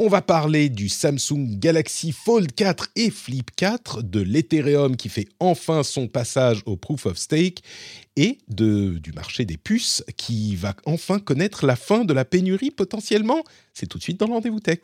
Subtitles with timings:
[0.00, 5.28] On va parler du Samsung Galaxy Fold 4 et Flip 4, de l'Ethereum qui fait
[5.38, 7.62] enfin son passage au Proof of Stake
[8.16, 13.44] et du marché des puces qui va enfin connaître la fin de la pénurie potentiellement.
[13.72, 14.80] C'est tout de suite dans le rendez-vous tech.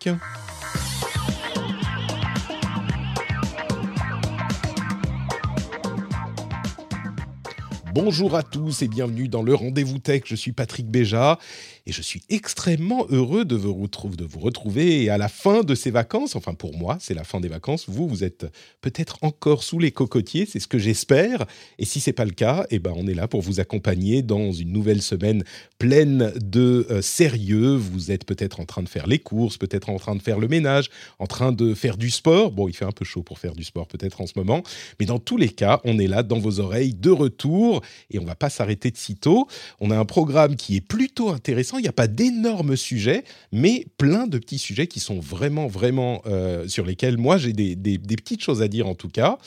[7.92, 10.22] Bonjour à tous et bienvenue dans le Rendez-vous Tech.
[10.24, 11.40] Je suis Patrick Béja
[11.90, 13.72] et je suis extrêmement heureux de vous,
[14.38, 16.36] retrouver à la fin de ces vacances.
[16.36, 17.86] Enfin, pour moi, c'est la fin des vacances.
[17.88, 18.46] Vous, vous êtes
[18.80, 21.46] peut-être encore sous les cocotiers, c'est ce que j'espère.
[21.80, 24.52] Et si c'est pas le cas, eh ben, on est là pour vous accompagner dans
[24.52, 25.42] une nouvelle semaine
[25.78, 27.74] pleine de euh, sérieux.
[27.74, 30.46] Vous êtes peut-être en train de faire les courses, peut-être en train de faire le
[30.46, 32.52] ménage, en train de faire du sport.
[32.52, 34.62] Bon, il fait un peu chaud pour faire du sport peut-être en ce moment,
[35.00, 38.24] mais dans tous les cas, on est là dans vos oreilles de retour et on
[38.24, 39.48] va pas s'arrêter de sitôt.
[39.80, 41.79] On a un programme qui est plutôt intéressant.
[41.80, 46.22] Il n'y a pas d'énormes sujets, mais plein de petits sujets qui sont vraiment, vraiment
[46.26, 49.38] euh, sur lesquels moi j'ai des, des- des petites choses à dire en tout cas.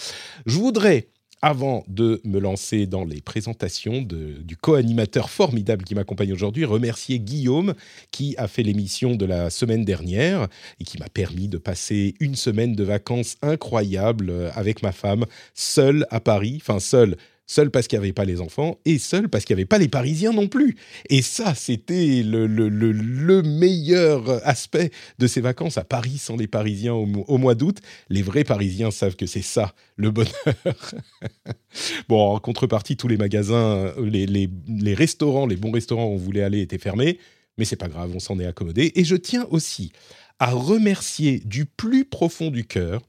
[0.46, 1.08] Je voudrais
[1.46, 7.20] avant de me lancer dans les présentations de- du co-animateur formidable qui m'accompagne aujourd'hui, remercier
[7.20, 7.74] Guillaume
[8.12, 10.48] qui a fait l'émission de la semaine dernière
[10.80, 15.26] et qui m'a permis de passer une semaine de vacances incroyable euh, avec ma femme,
[15.54, 17.18] seule à Paris, enfin seule.
[17.46, 19.78] Seule parce qu'il n'y avait pas les enfants et seule parce qu'il n'y avait pas
[19.78, 20.78] les Parisiens non plus.
[21.10, 26.38] Et ça, c'était le, le- le- le meilleur aspect de ces vacances à Paris sans
[26.38, 27.80] les Parisiens au, mo- au mois d'août.
[28.10, 30.32] Les vrais Parisiens savent que c'est ça, le bonheur.
[32.08, 36.14] bon, en contrepartie, tous les magasins, euh, les, les- les restaurants, les bons restaurants où
[36.14, 37.20] on voulait aller étaient fermés.
[37.58, 38.92] Mais c'est pas grave, on s'en est accommodé.
[38.96, 39.92] Et je tiens aussi
[40.40, 43.02] à remercier du plus profond du cœur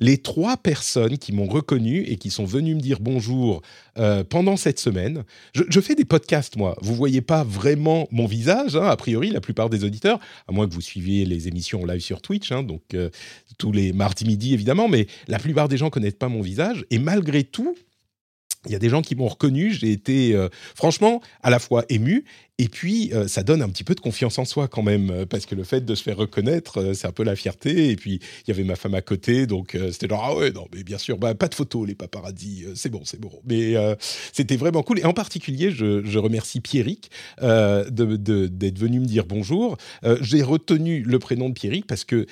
[0.00, 3.62] les trois personnes qui m'ont reconnu et qui sont venues me dire bonjour
[3.98, 5.24] euh, pendant cette semaine.
[5.54, 6.76] Je, fais des podcasts, moi.
[6.80, 10.68] Vous voyez pas vraiment mon visage, hein, a priori, la plupart des auditeurs, à moins
[10.68, 13.10] que vous suiviez les émissions en live sur Twitch, hein, donc euh,
[13.58, 16.84] tous les mardis midi, évidemment, mais la plupart des gens connaissent pas mon visage.
[16.90, 17.76] Et malgré tout,
[18.66, 19.72] il y a des gens qui m'ont reconnu.
[19.72, 22.24] J'ai été euh, franchement à la fois ému
[22.62, 25.26] et puis euh, ça donne un petit peu de confiance en soi quand même euh,
[25.26, 27.90] parce que le fait de se faire reconnaître, c'est un peu la fierté.
[27.90, 30.66] Et puis il y avait ma femme à côté, donc c'était genre ah ouais non
[30.72, 33.32] mais bien sûr bah pas de photos les paparazzis, euh, c'est bon c'est bon.
[33.44, 33.74] Mais
[34.32, 39.76] c'était vraiment cool et en particulier je, remercie Pierrick d'être venu me dire bonjour.
[40.20, 42.26] J'ai retenu le prénom de Pierrick parce que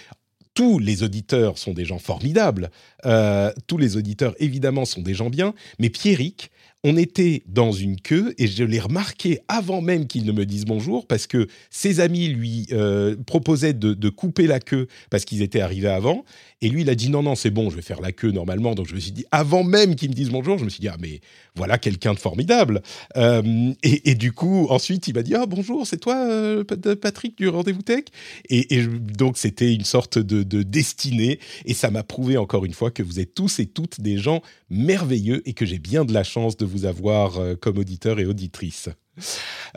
[0.61, 2.71] tous les auditeurs sont des gens formidables.
[3.07, 5.55] Euh, tous les auditeurs, évidemment, sont des gens bien.
[5.79, 6.51] Mais Pierrick,
[6.85, 10.67] on était dans une queue et je l'ai remarqué avant même qu'il ne me dise
[10.67, 15.41] bonjour parce que ses amis lui euh, proposaient de, de couper la queue parce qu'ils
[15.41, 16.27] étaient arrivés avant.
[16.63, 18.75] Et lui, il a dit non, non, c'est bon, je vais faire la queue normalement.
[18.75, 20.89] Donc je me suis dit, avant même qu'il me dise bonjour, je me suis dit,
[20.89, 21.21] ah, mais
[21.55, 22.83] voilà quelqu'un de formidable.
[23.17, 27.37] Euh, et, du coup, ensuite, il m'a dit, ah, bonjour, c'est toi, euh, Pat- Patrick,
[27.39, 28.05] du Rendez-vous Tech?
[28.49, 31.39] Et, donc, c'était une sorte de, de destinée.
[31.65, 34.43] Et ça m'a prouvé encore une fois que vous êtes tous et toutes des gens
[34.69, 38.27] merveilleux et que j'ai bien de la chance de vous avoir euh, comme auditeurs et
[38.27, 38.89] auditrices.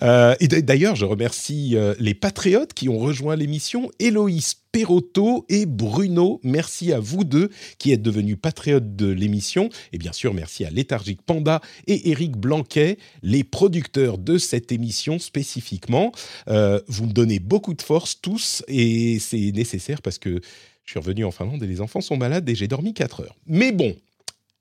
[0.01, 5.65] Euh, et d'ailleurs, je remercie euh, les patriotes qui ont rejoint l'émission, Héloïse Perotto et
[5.65, 6.39] Bruno.
[6.43, 9.69] Merci à vous deux qui êtes devenus patriotes de l'émission.
[9.91, 15.19] Et bien sûr, merci à Léthargique Panda et Eric Blanquet, les producteurs de cette émission
[15.19, 16.11] spécifiquement.
[16.47, 20.41] Euh, vous me donnez beaucoup de force tous et c'est nécessaire parce que
[20.85, 23.35] je suis revenu en Finlande et les enfants sont malades et j'ai dormi 4 heures.
[23.45, 23.95] Mais bon,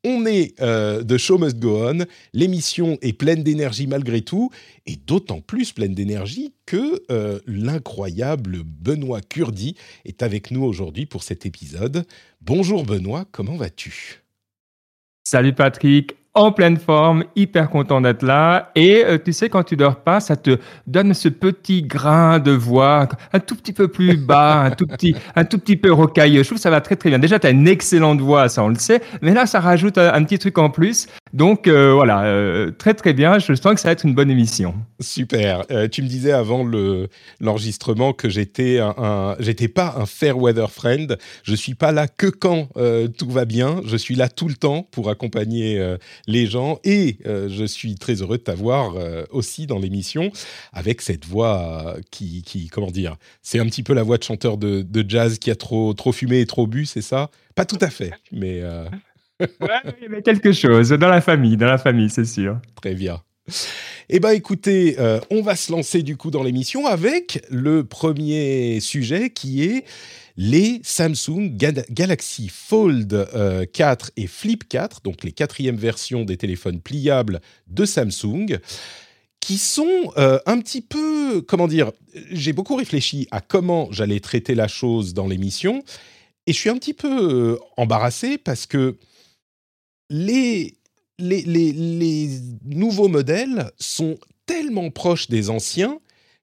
[0.05, 2.05] on est euh, de Show Must Go On.
[2.33, 4.51] L'émission est pleine d'énergie malgré tout,
[4.87, 11.23] et d'autant plus pleine d'énergie que euh, l'incroyable Benoît Curdi est avec nous aujourd'hui pour
[11.23, 12.05] cet épisode.
[12.41, 14.23] Bonjour Benoît, comment vas-tu?
[15.25, 18.71] Salut Patrick, en pleine forme, hyper content d'être là.
[18.75, 22.53] Et euh, tu sais, quand tu dors pas, ça te donne ce petit grain de
[22.53, 26.43] voix, un tout petit peu plus bas, un tout petit, un tout petit peu rocailleux.
[26.43, 27.19] Je trouve que ça va très très bien.
[27.19, 29.03] Déjà, tu as une excellente voix, ça on le sait.
[29.21, 31.07] Mais là, ça rajoute un, un petit truc en plus.
[31.33, 33.39] Donc euh, voilà, euh, très très bien.
[33.39, 34.75] Je sens que ça va être une bonne émission.
[35.01, 35.65] Super.
[35.71, 37.09] Euh, tu me disais avant le
[37.41, 39.37] l'enregistrement que j'étais un,
[39.75, 41.17] pas un fair weather friend.
[41.43, 42.69] Je suis pas là que quand
[43.19, 43.81] tout va bien.
[43.87, 45.97] Je suis là tout le temps pour accompagner
[46.27, 46.79] les gens.
[46.85, 48.95] Et je suis très heureux de t'avoir
[49.31, 50.31] aussi dans l'émission
[50.73, 54.59] avec cette voix qui, qui comment dire, c'est un petit peu la voix de chanteur
[54.59, 57.31] de, de, jazz qui a trop, trop fumé et trop bu, c'est ça?
[57.55, 58.63] Pas tout à fait, mais...
[59.61, 62.59] ouais, il y avait quelque chose dans la famille, dans la famille, c'est sûr.
[62.81, 63.21] Très bien.
[64.09, 68.79] Eh bien, écoutez, euh, on va se lancer du coup dans l'émission avec le premier
[68.81, 69.85] sujet qui est
[70.37, 71.57] les Samsung
[71.91, 73.29] Galaxy Fold
[73.73, 78.59] 4 euh, et Flip 4, donc les quatrièmes versions des téléphones pliables de Samsung,
[79.41, 81.91] qui sont euh, un petit peu, comment dire,
[82.31, 85.83] j'ai beaucoup réfléchi à comment j'allais traiter la chose dans l'émission,
[86.47, 88.97] et je suis un petit peu embarrassé parce que
[90.11, 90.79] les
[92.65, 95.99] nouveaux modèles sont tellement proches des anciens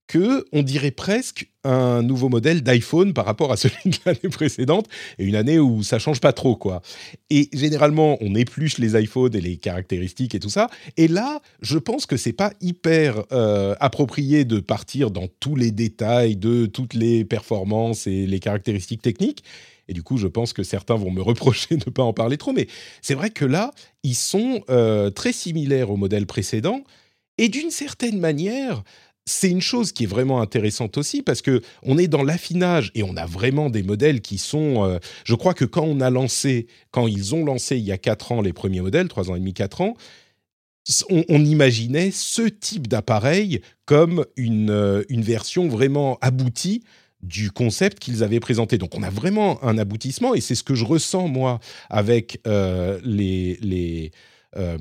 [0.10, 4.88] que on dirait presque un nouveau modèle d'iPhone par rapport à celui de l'année précédente
[5.20, 6.82] et une année où ça change pas trop quoi.
[7.30, 10.68] Et généralement, on épluche les iPhones et les caractéristiques et tout ça.
[10.98, 15.72] Et là, je pense que c'est pas hyper euh, approprié de partir dans tous les
[15.72, 19.44] détails de toutes les performances et les caractéristiques techniques.
[19.90, 22.38] Et du coup, je pense que certains vont me reprocher de ne pas en parler
[22.38, 22.54] trop.
[22.54, 22.68] Mais
[23.02, 23.72] c'est vrai que là,
[24.04, 26.84] ils sont euh, très similaires au modèle précédent.
[27.38, 28.84] Et d'une certaine manière,
[29.26, 33.04] c'est une chose qui est vraiment intéressante aussi parce que on est dans l'affinage et
[33.04, 34.86] on a vraiment des modèles qui sont.
[34.86, 37.98] Euh, je crois que quand on a lancé, quand ils ont lancé il y a
[37.98, 39.96] 4 ans les premiers modèles, 3 ans et demi, 4 ans,
[41.10, 46.84] on, imaginait ce type d'appareil comme une, euh, une version vraiment aboutie
[47.22, 48.78] du concept qu'ils avaient présenté.
[48.78, 53.00] Donc on a vraiment un aboutissement et c'est ce que je ressens moi avec euh,
[53.04, 54.12] les, les
[54.58, 54.78] euh,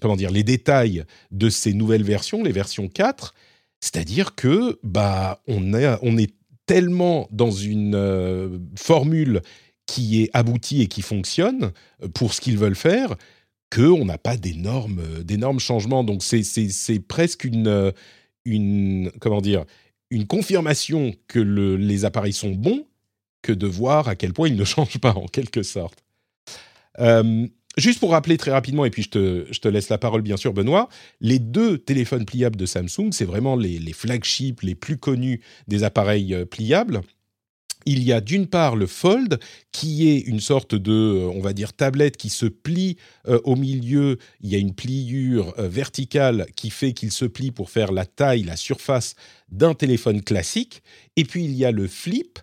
[0.00, 3.34] comment dire les détails de ces nouvelles versions, les versions 4,
[3.80, 6.34] c'est-à-dire que bah on est on est
[6.66, 9.42] tellement dans une euh, formule
[9.86, 11.72] qui est aboutie et qui fonctionne
[12.14, 13.16] pour ce qu'ils veulent faire
[13.74, 16.04] qu'on n'a pas d'énormes d'énormes changements.
[16.04, 17.92] Donc c'est presque une
[18.44, 19.64] une comment dire
[20.12, 22.86] une confirmation que les appareils sont bons
[23.40, 26.04] que de voir à quel point ils ne changent pas en quelque sorte.
[27.00, 27.46] Euh,
[27.78, 29.08] juste pour rappeler très rapidement, et puis je
[29.58, 33.56] te, laisse la parole bien sûr Benoît, les deux téléphones pliables de Samsung, c'est vraiment
[33.56, 37.00] les, flagships les plus connus des appareils euh, pliables
[37.84, 39.40] il y a d'une part le fold,
[39.72, 44.18] qui est une sorte de, euh, on va dire, tablette qui se plie au milieu.
[44.40, 48.44] Il y a une pliure verticale qui fait qu'il se plie pour faire la taille,
[48.44, 49.16] la surface
[49.52, 50.82] d'un téléphone classique.
[51.16, 52.40] Et puis il y a le flip,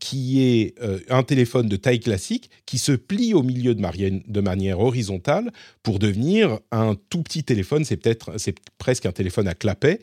[0.00, 0.74] qui est
[1.08, 3.82] un téléphone de taille classique qui se plie au milieu de,
[4.26, 5.52] de manière horizontale
[5.84, 7.84] pour devenir un tout petit téléphone.
[7.84, 10.00] C'est peut-être, c'est presque un téléphone à clapet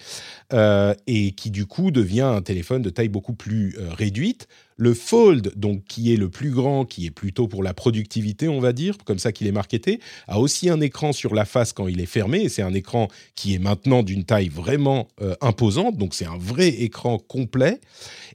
[1.06, 4.48] et qui du coup devient un téléphone de taille beaucoup plus réduite
[4.82, 8.60] le Fold, donc qui est le plus grand, qui est plutôt pour la productivité, on
[8.60, 11.88] va dire, comme ça qu'il est marketé, a aussi un écran sur la face quand
[11.88, 12.42] il est fermé.
[12.42, 16.40] Et c'est un écran qui est maintenant d'une taille vraiment euh, imposante, donc c'est un
[16.40, 17.80] vrai écran complet.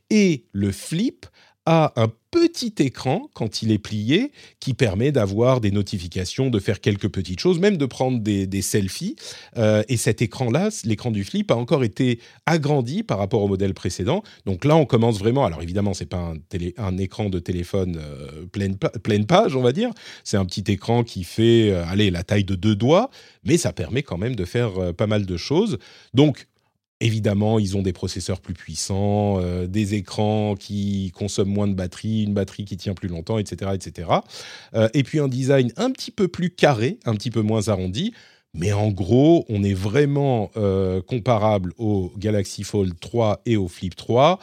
[0.08, 1.26] Et le Flip
[1.66, 4.30] a un petit écran quand il est plié
[4.60, 9.16] qui permet d'avoir des notifications, de faire quelques petites choses, même de prendre des, selfies.
[9.56, 13.74] Euh, et cet écran-là, l'écran du flip, a encore été agrandi par rapport au modèle
[13.74, 14.22] précédent.
[14.44, 15.44] Donc là, on commence vraiment.
[15.44, 16.34] Alors évidemment, c'est pas
[16.78, 19.90] un, écran de téléphone euh, pleine, page, on va dire.
[20.24, 23.10] C'est un petit écran qui fait, euh, allez, la taille de deux doigts,
[23.44, 25.78] mais ça permet quand même de faire pas mal de choses.
[26.14, 26.46] Donc
[27.00, 32.22] Évidemment, ils ont des processeurs plus puissants, euh, des écrans qui consomment moins de batterie,
[32.22, 33.72] une batterie qui tient plus longtemps, etc.
[33.74, 34.08] etc.
[34.74, 38.14] Euh, et puis un design un petit peu plus carré, un petit peu moins arrondi.
[38.54, 43.94] Mais en gros, on est vraiment euh, comparable au Galaxy Fold 3 et au Flip
[43.94, 44.38] 3,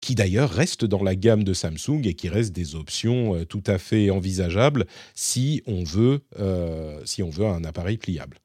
[0.00, 3.78] qui d'ailleurs restent dans la gamme de Samsung et qui restent des options tout à
[3.78, 6.20] fait envisageables si on veut,
[7.06, 8.38] si on veut un appareil pliable.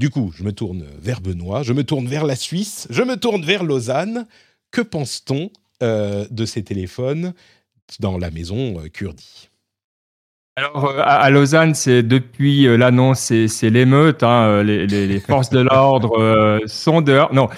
[0.00, 3.18] Du coup, je me tourne vers Benoît, je me tourne vers la Suisse, je me
[3.18, 4.26] tourne vers Lausanne.
[4.70, 5.50] Que pense-t-on
[5.82, 7.34] euh, de ces téléphones
[7.98, 9.12] dans la maison euh,
[10.56, 14.22] alors, euh, à Lausanne, c'est depuis l'annonce, c'est l'émeute.
[14.22, 17.34] Hein, les, forces de l'ordre sont dehors.
[17.34, 17.50] Non,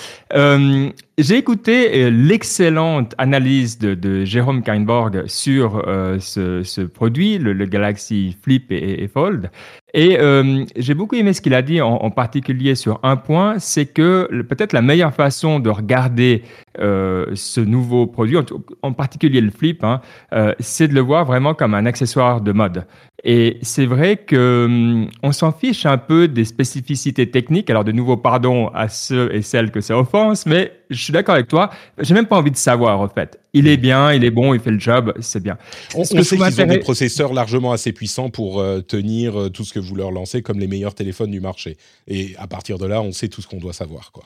[1.23, 5.83] j'ai écouté l'excellente analyse de, Jérôme Kainborg sur
[6.19, 9.51] ce, produit, le, Galaxy Flip et Fold.
[9.95, 13.87] Et euh, j'ai beaucoup aimé ce qu'il a dit, en, particulier sur un point, c'est
[13.87, 16.43] que peut-être la meilleure façon de regarder
[16.79, 18.39] euh, ce nouveau produit,
[18.83, 20.01] en, particulier le flip, hein,
[20.33, 22.87] euh, c'est de le voir vraiment comme un accessoire de mode.
[23.25, 27.69] Et c'est vrai que hum, on s'en fiche un peu des spécificités techniques.
[27.69, 31.35] Alors de nouveau, pardon à ceux et celles que ça offense, mais je suis d'accord
[31.35, 31.71] avec toi.
[31.99, 33.39] J'ai même pas envie de savoir, en fait.
[33.53, 35.59] Il est bien, il est bon, il fait le job, c'est bien.
[35.95, 39.73] On, sait qu'ils ont des processeurs largement assez puissants pour euh, tenir euh, tout ce
[39.73, 41.77] que vous leur lancez comme les meilleurs téléphones du marché.
[42.09, 44.25] Et à partir de là, on sait tout ce qu'on doit savoir, quoi.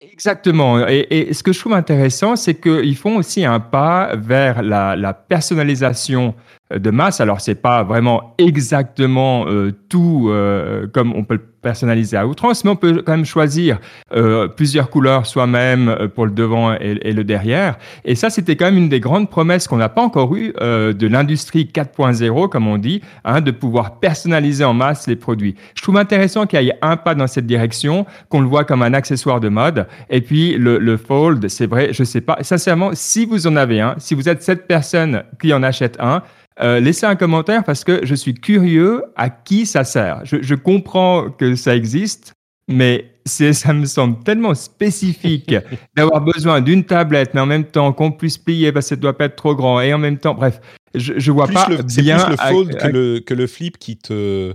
[0.00, 0.86] Exactement.
[0.88, 5.14] Et, ce que je trouve intéressant, c'est qu'ils font aussi un pas vers la, la
[5.14, 6.34] personnalisation
[6.78, 7.20] de masse.
[7.20, 12.64] Alors, c'est pas vraiment exactement euh, tout euh, comme on peut le personnaliser à outrance,
[12.64, 13.78] mais on peut quand même choisir
[14.12, 17.78] euh, plusieurs couleurs soi-même pour le devant et, le derrière.
[18.04, 21.06] Et ça, c'était quand même une des grandes promesses qu'on n'a pas encore eues de
[21.06, 25.54] l'industrie 4.0, comme on dit, hein, de pouvoir personnaliser en masse les produits.
[25.76, 28.82] Je trouve intéressant qu'il y ait un pas dans cette direction, qu'on le voit comme
[28.82, 29.86] un accessoire de mode.
[30.10, 33.80] Et puis, le, le Fold, c'est vrai, je sais pas, sincèrement, si vous en avez
[33.80, 36.22] un, si vous êtes cette personne qui en achète un,
[36.60, 40.20] euh, laissez un commentaire parce que je suis curieux à qui ça sert.
[40.24, 42.34] Je, comprends que ça existe,
[42.68, 45.54] mais ça me semble tellement spécifique
[45.96, 49.00] d'avoir besoin d'une tablette, mais en même temps qu'on puisse plier parce que ça ne
[49.00, 50.60] doit pas être trop grand, et en même temps, bref,
[50.94, 52.18] je, ne vois pas le, bien.
[52.18, 54.54] C'est plus le fold que, le, que le flip qui te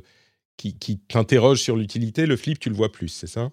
[0.57, 2.25] qui, qui t'interroge sur l'utilité.
[2.25, 3.49] Le flip, tu le vois plus, c'est ça?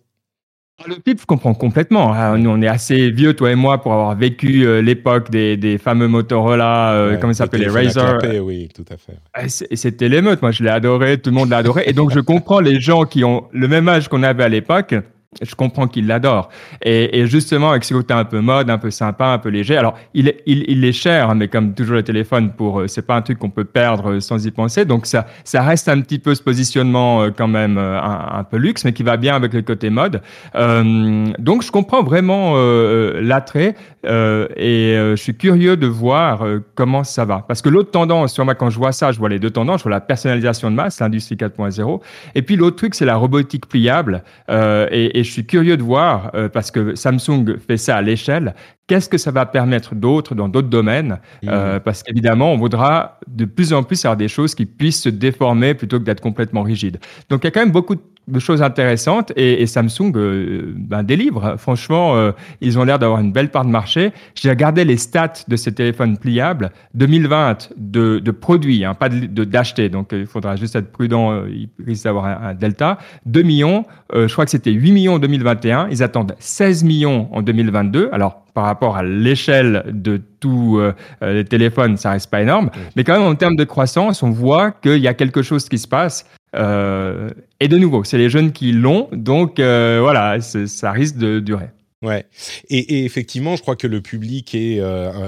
[0.89, 2.13] Le PIP, je comprends complètement.
[2.13, 5.57] Ah, nous, on est assez vieux, toi et moi, pour avoir vécu euh, l'époque des,
[5.57, 8.19] des, fameux Motorola, euh, comment ça s'appelle, les Razer.
[8.43, 9.19] Oui, tout à fait.
[9.33, 10.43] Ah, et c'était l'émeute.
[10.43, 11.19] Moi, je l'ai adoré.
[11.19, 11.85] Tout le monde l'a adoré.
[11.87, 14.95] Et donc, je comprends les gens qui ont le même âge qu'on avait à l'époque
[15.43, 16.49] je comprends qu'il l'adore.
[16.83, 19.77] Et, justement, avec ce côté un peu mode, un peu sympa, un peu léger.
[19.77, 22.89] Alors, il est, il, il est cher, hein, mais comme toujours le téléphone, pour euh,
[22.89, 24.85] c'est pas un truc qu'on peut perdre euh, sans y penser.
[24.85, 28.57] Donc, ça, ça reste un petit peu ce positionnement euh, quand même un, un, peu
[28.57, 30.23] luxe, mais qui va bien avec le côté mode.
[30.55, 33.75] Euh, donc, je comprends vraiment euh, l'attrait
[34.07, 37.45] euh, et je suis curieux de voir comment ça va.
[37.47, 39.81] Parce que l'autre tendance, sur quand je vois ça, je vois les deux tendances.
[39.81, 42.01] Je vois la personnalisation de masse, l'industrie 4.0.
[42.35, 44.23] Et puis, l'autre truc, c'est la robotique pliable.
[44.49, 48.55] et je suis curieux de voir, euh, parce que Samsung fait ça à l'échelle,
[48.87, 51.81] qu'est-ce que ça va permettre d'autres dans d'autres domaines euh, mmh.
[51.81, 55.75] Parce qu'évidemment, on voudra de plus en plus avoir des choses qui puissent se déformer
[55.75, 56.99] plutôt que d'être complètement rigides.
[57.31, 61.57] Donc il y a quand même beaucoup de choses intéressantes et, Samsung euh, ben, délivre.
[61.59, 64.13] Franchement, euh, ils ont l'air d'avoir une belle part de marché.
[64.35, 69.91] J'ai regardé les stats de ces téléphones pliables 2020 de, de produits, hein, pas d'acheter.
[69.91, 71.45] Donc il faudra juste être prudent.
[71.47, 72.97] il risque d'avoir un, un, delta.
[73.27, 73.85] 2 millions.
[74.15, 75.89] je crois que c'était 8 millions en 2021.
[75.91, 78.09] Ils attendent 16 millions en 2022.
[78.11, 82.71] Alors par rapport à l'échelle de tous euh, les téléphones, ça reste pas énorme.
[82.97, 85.79] Mais quand même, en termes de croissance, on voit qu'il y a quelque chose qui
[85.79, 86.25] se passe.
[86.55, 91.41] Euh, et de nouveau, c'est les jeunes qui l'ont, donc euh, voilà, ça risque de
[91.41, 91.71] durer.
[92.01, 92.27] Ouais.
[92.69, 94.81] Et, et, effectivement, je crois que le public est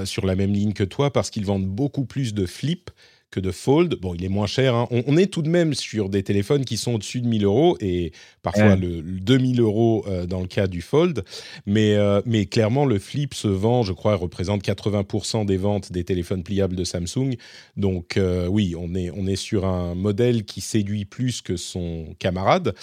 [0.05, 2.91] sur la même ligne que toi parce qu'ils vendent beaucoup plus de flips
[3.29, 3.95] que de Fold.
[3.95, 4.73] Bon, il est moins cher.
[4.73, 4.87] Hein.
[4.89, 8.13] On, est tout de même sur des téléphones qui sont au-dessus de 1000 euros et
[8.41, 11.23] parfois le, 2000 euros euh, dans le cas du Fold.
[11.65, 16.05] Mais, euh, mais clairement, le Flip se vend, je crois, représente 80% des ventes des
[16.05, 17.35] téléphones pliables de Samsung.
[17.75, 22.15] Donc euh, oui, on est, on est sur un modèle qui séduit plus que son
[22.19, 22.73] camarade.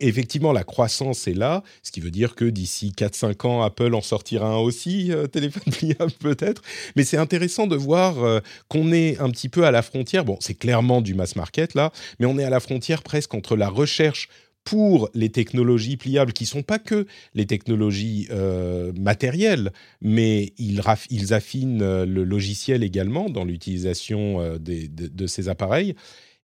[0.00, 4.02] effectivement, la croissance est là, ce qui veut dire que d'ici 4-5 ans, Apple en
[4.02, 6.62] sortira un aussi, téléphone pliable peut-être.
[6.96, 10.24] Mais c'est intéressant de voir qu'on est un petit petit peu à la frontière.
[10.24, 13.56] Bon, c'est clairement du mass market là, mais on est à la frontière presque entre
[13.56, 14.28] la recherche
[14.64, 21.32] pour les technologies pliables qui sont pas que les technologies euh, matérielles, mais ils, ils,
[21.32, 25.94] affinent euh, le logiciel également dans l'utilisation euh, de, ces appareils.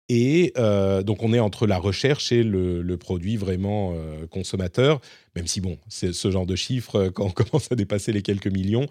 [0.08, 0.52] Et
[1.06, 3.94] donc on est entre la recherche et le, le produit vraiment
[4.30, 5.00] consommateur,
[5.34, 8.48] même si bon, c'est ce genre de chiffres, quand on commence à dépasser les quelques
[8.48, 8.88] millions,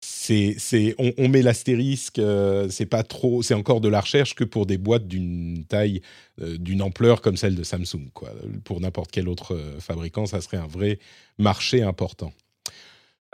[0.00, 4.44] c'est, c'est, on, met l'astérisque, euh, c'est pas trop, c'est encore de la recherche que
[4.44, 6.00] pour des boîtes d'une taille,
[6.40, 8.08] euh, d'une ampleur comme celle de Samsung.
[8.14, 8.30] Quoi.
[8.64, 10.98] Pour n'importe quel autre euh, fabricant, ça serait un vrai
[11.38, 12.32] marché important.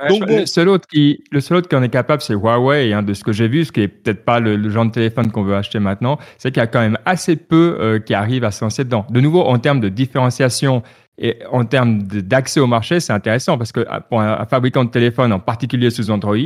[0.09, 2.93] Donc, le, seul autre qui, le seul autre qui en est capable, c'est Huawei.
[2.93, 5.31] Hein, de ce que j'ai vu, ce qui est peut-être pas le, genre de téléphone
[5.31, 8.51] qu'on veut acheter maintenant, c'est qu'il y a quand même assez peu qui arrivent à
[8.51, 9.07] se lancer dedans.
[9.09, 10.83] De nouveau, en termes de différenciation
[11.19, 14.91] et en termes d'accès au marché, c'est intéressant parce que ah, pour un, fabricant de
[14.91, 16.37] téléphone, en particulier sous Android,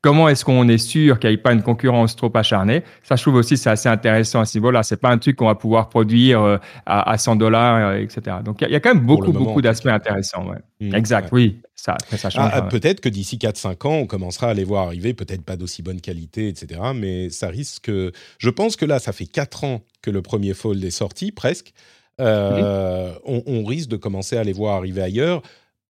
[0.00, 2.82] comment est-ce qu'on est sûr qu'il n'y ait pas une concurrence trop acharnée?
[3.04, 4.82] Ça, je trouve aussi c'est assez intéressant à ce niveau-là.
[4.82, 8.38] C'est pas un truc qu'on va pouvoir produire euh, à, 100 dollars, euh, etc.
[8.44, 10.48] Donc il y, a quand même beaucoup, beaucoup d'aspects intéressants.
[10.48, 10.58] Ouais.
[10.80, 11.60] Mmh, exact, oui.
[11.76, 12.50] Ça, ça change.
[12.52, 15.82] Ah, peut-être que d'ici 4-5 ans, on commencera à les voir arriver, peut-être pas d'aussi
[15.82, 16.80] bonne qualité, etc.
[16.94, 17.90] Mais ça risque.
[17.90, 21.72] Je pense que là, ça fait 4 ans que le premier Fold est sorti, presque.
[22.20, 25.42] Euh, on, risque de commencer à les voir arriver ailleurs.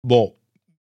[0.03, 0.35] Bon,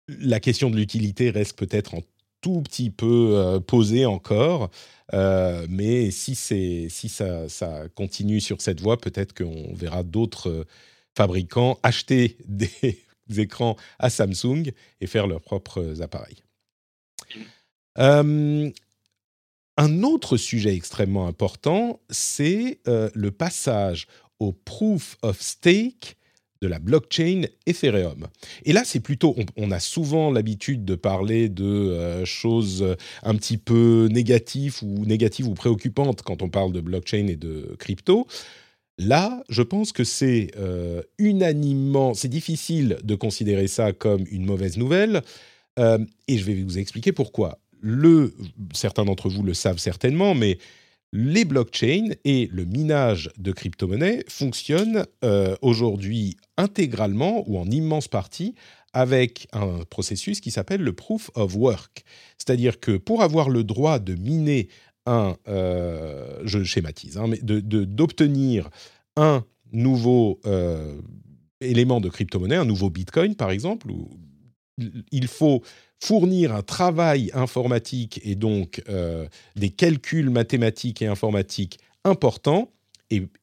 [0.07, 2.01] la question de l'utilité reste peut-être un
[2.41, 4.71] tout petit peu euh, posée encore,
[5.13, 10.65] euh, mais si, si ça, ça, continue sur cette voie, peut-être qu'on verra d'autres
[11.15, 12.97] fabricants acheter des
[13.37, 16.41] écrans à Samsung et faire leurs propres appareils.
[17.97, 18.71] Euh,
[19.77, 24.07] un autre sujet extrêmement important, c'est euh, le passage
[24.41, 26.17] au proof of stake
[26.61, 28.27] de la blockchain Ethereum.
[28.65, 33.57] Et là, c'est plutôt, on, a souvent l'habitude de parler de euh, choses un petit
[33.57, 38.27] peu négatives ou négatives ou préoccupantes quand on parle de blockchain et de crypto.
[38.97, 44.77] Là, je pense que c'est euh, unanimement, c'est difficile de considérer ça comme une mauvaise
[44.77, 45.21] nouvelle,
[45.79, 47.59] euh, et je vais vous expliquer pourquoi.
[47.79, 48.35] Le,
[48.73, 50.59] certains d'entre vous le savent certainement, mais
[51.13, 58.55] les blockchains et le minage de crypto-monnaies fonctionnent euh, aujourd'hui intégralement ou en immense partie
[58.93, 62.03] avec un processus qui s'appelle le proof of work.
[62.37, 64.69] C'est-à-dire que pour avoir le droit de miner
[65.05, 68.69] un, euh, je schématise, hein, mais d'obtenir
[69.15, 71.01] un nouveau euh,
[71.59, 73.87] élément de crypto-monnaie, un nouveau bitcoin par exemple,
[75.11, 75.61] il faut
[76.01, 82.71] fournir un travail informatique et donc euh, des calculs mathématiques et informatiques importants.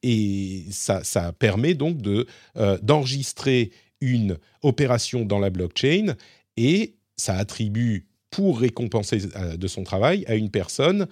[0.01, 2.25] Et, ça, permet donc de,
[2.57, 6.15] euh, d'enregistrer une opération dans la blockchain
[6.57, 11.07] et ça attribue pour récompenser euh, de son travail à une personne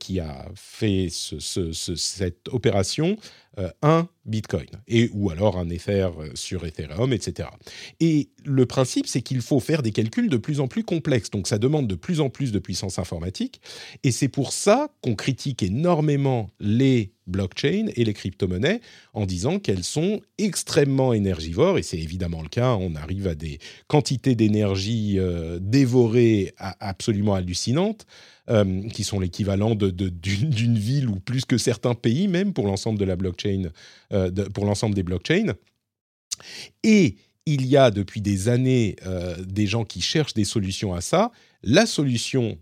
[0.00, 3.16] qui a fait cette opération
[3.58, 7.48] euh, un Bitcoin et ou alors un Ether euh, sur Ethereum, etc.
[8.00, 11.30] Et le principe, c'est qu'il faut faire des calculs de plus en plus complexes.
[11.30, 13.60] Donc, ça demande de plus en plus de puissance informatique.
[14.02, 18.80] Et c'est pour ça qu'on critique énormément les blockchains et les crypto-monnaies
[19.12, 21.78] en disant qu'elles sont extrêmement énergivores.
[21.78, 22.74] Et c'est évidemment le cas.
[22.74, 28.06] On arrive à des quantités d'énergie euh, dévorées absolument hallucinantes.
[28.50, 33.06] Euh, qui sont l'équivalent d'une ville ou plus que certains pays même pour l'ensemble de
[33.06, 33.70] la blockchain,
[34.12, 35.54] euh, pour l'ensemble des blockchains.
[36.82, 37.16] Et
[37.46, 38.96] il y a depuis des années
[39.46, 41.32] des gens qui cherchent des solutions à ça.
[41.66, 42.58] La solution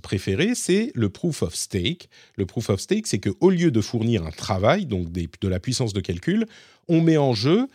[0.00, 2.08] préférée, c'est le proof of stake.
[2.36, 5.92] Le proof of stake, c'est qu'au lieu de fournir un travail, donc de la puissance
[5.92, 6.46] de calcul,
[6.88, 7.66] on met en jeu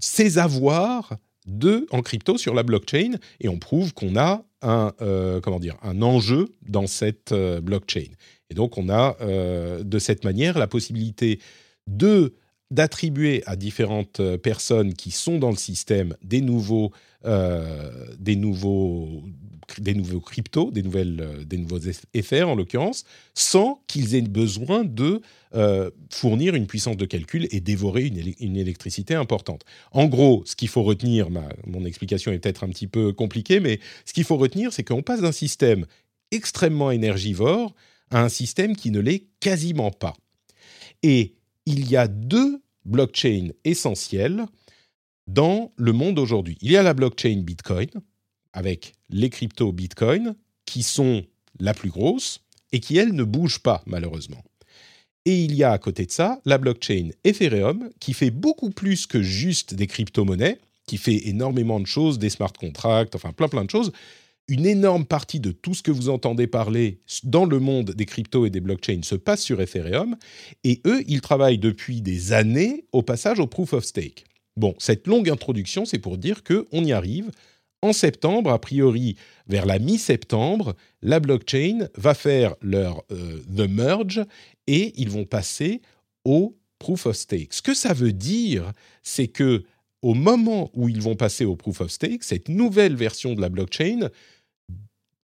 [0.00, 5.40] ses avoirs de, en crypto sur la blockchain et on prouve qu'on a un, euh,
[5.40, 8.08] comment dire, un enjeu dans cette euh, blockchain.
[8.50, 11.40] Et donc, on a euh, de cette manière la possibilité
[11.86, 16.92] d'attribuer à différentes personnes qui sont dans le système des nouveaux,
[17.24, 19.24] des nouveaux
[19.78, 21.78] des nouveaux cryptos, des, nouvelles, euh, des nouveaux
[22.14, 23.04] effets en l'occurrence,
[23.34, 25.20] sans qu'ils aient besoin de
[25.54, 29.64] euh, fournir une puissance de calcul et dévorer une, électricité importante.
[29.92, 31.28] En gros, ce qu'il faut retenir,
[31.66, 35.02] mon explication est peut-être un petit peu compliquée, mais ce qu'il faut retenir, c'est qu'on
[35.02, 35.86] passe d'un système
[36.30, 37.74] extrêmement énergivore
[38.10, 40.14] à un système qui ne l'est quasiment pas.
[41.02, 41.34] Et
[41.66, 44.46] il y a deux blockchains essentielles
[45.32, 46.58] dans le monde aujourd'hui.
[46.60, 47.88] Il y a la blockchain Bitcoin,
[48.52, 50.34] avec les cryptos Bitcoin,
[50.66, 51.24] qui sont
[51.58, 52.40] la plus grosse
[52.72, 54.42] et qui, elle, ne bouge pas, malheureusement.
[55.26, 59.06] Et il y a à côté de ça la blockchain Ethereum, qui fait beaucoup plus
[59.06, 63.64] que juste des crypto-monnaies, qui fait énormément de choses, des smart contracts, enfin plein plein
[63.64, 63.92] de choses.
[64.48, 68.46] Une énorme partie de tout ce que vous entendez parler dans le monde des cryptos
[68.46, 70.16] et des blockchains se passe sur Ethereum.
[70.64, 74.24] Et eux, ils travaillent depuis des années au passage au proof of stake.
[74.60, 77.30] Bon, cette longue introduction, c'est pour dire qu'on y arrive
[77.80, 84.22] en septembre, a priori vers la mi-septembre, la blockchain va faire leur euh, the merge
[84.66, 85.80] et ils vont passer
[86.26, 87.54] au proof of stake.
[87.54, 88.70] Ce que ça veut dire,
[89.02, 89.64] c'est que
[90.02, 93.48] au moment où ils vont passer au proof of stake, cette nouvelle version de la
[93.48, 94.10] blockchain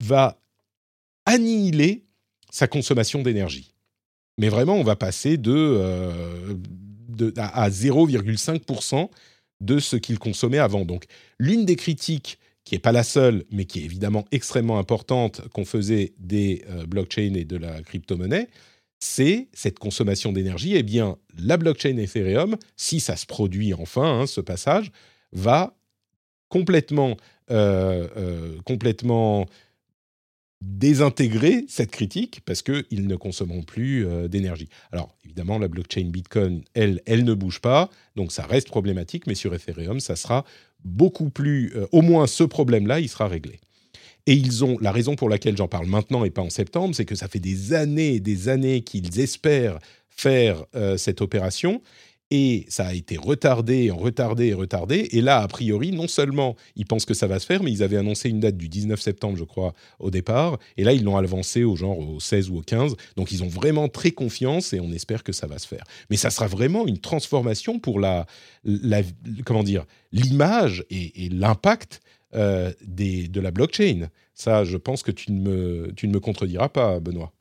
[0.03, 0.41] va
[1.27, 2.07] annihiler
[2.51, 3.75] sa consommation d'énergie.
[4.39, 6.55] Mais vraiment, on va passer de, euh,
[7.37, 9.09] à 0,5%
[9.61, 10.85] de ce qu'il consommait avant.
[10.85, 11.05] Donc,
[11.39, 15.65] l'une des critiques qui n'est pas la seule, mais qui est évidemment extrêmement importante qu'on
[15.65, 18.49] faisait des euh, blockchains et de la crypto-monnaie,
[18.99, 20.75] c'est cette consommation d'énergie.
[20.75, 24.91] Eh bien, la blockchain Ethereum, si ça se produit enfin, hein, ce passage,
[25.33, 25.77] va
[26.49, 27.17] complètement,
[27.51, 29.47] euh, euh, complètement
[30.69, 34.69] désintégrer cette critique parce qu'ils ne consommeront plus d'énergie.
[34.93, 39.35] Alors, évidemment, la blockchain Bitcoin, elle, elle ne bouge pas, donc ça reste problématique, mais
[39.35, 40.45] sur Ethereum, ça sera
[40.87, 43.61] beaucoup plus, euh, au moins ce problème-là, il sera réglé.
[44.27, 47.05] Et ils ont la raison pour laquelle j'en parle maintenant et pas en septembre, c'est
[47.05, 51.83] que ça fait des années et des années qu'ils espèrent faire euh, cette opération
[52.33, 55.09] Et ça a été retardé, retardé, retardé.
[55.13, 57.85] Et là, a priori, non seulement ils pensent que ça va se faire, mais ils
[57.85, 60.59] avaient annoncé une date du 19 septembre, je crois, au départ.
[60.77, 62.97] Et là, ils l'ont avancé au genre au 16 ou au 15.
[63.17, 65.85] Donc, ils ont vraiment très confiance et on espère que ça va se faire.
[66.11, 68.27] Mais ça sera vraiment une transformation pour la,
[68.65, 69.03] la
[69.45, 72.01] comment dire, l'image et, l'impact
[72.35, 74.09] euh, de la blockchain.
[74.35, 77.33] Ça, je pense que tu ne me, tu ne me contrediras pas, Benoît.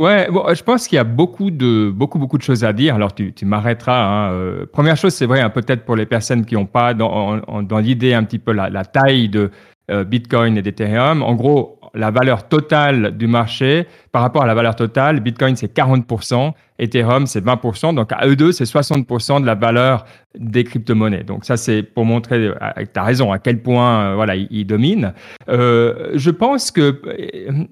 [0.00, 2.96] Ouais, bon, je pense qu'il y a beaucoup de, beaucoup, beaucoup de choses à dire.
[2.96, 4.04] Alors, tu, tu m'arrêteras.
[4.04, 4.32] Hein.
[4.32, 7.78] Euh, première chose, c'est vrai, hein, peut-être pour les personnes qui n'ont pas dans, dans
[7.78, 9.52] l'idée un petit peu la, la taille de
[9.92, 11.22] euh, Bitcoin et d'Ethereum.
[11.22, 15.76] En gros, la valeur totale du marché par rapport à la valeur totale, Bitcoin c'est
[15.76, 20.04] 40%, Ethereum c'est 20%, donc à eux deux c'est 60% de la valeur
[20.38, 21.24] des crypto-monnaies.
[21.24, 24.64] Donc ça c'est pour montrer, euh, tu as raison, à quel point euh, voilà ils,
[24.64, 25.12] dominent.
[25.48, 27.00] Euh, je pense que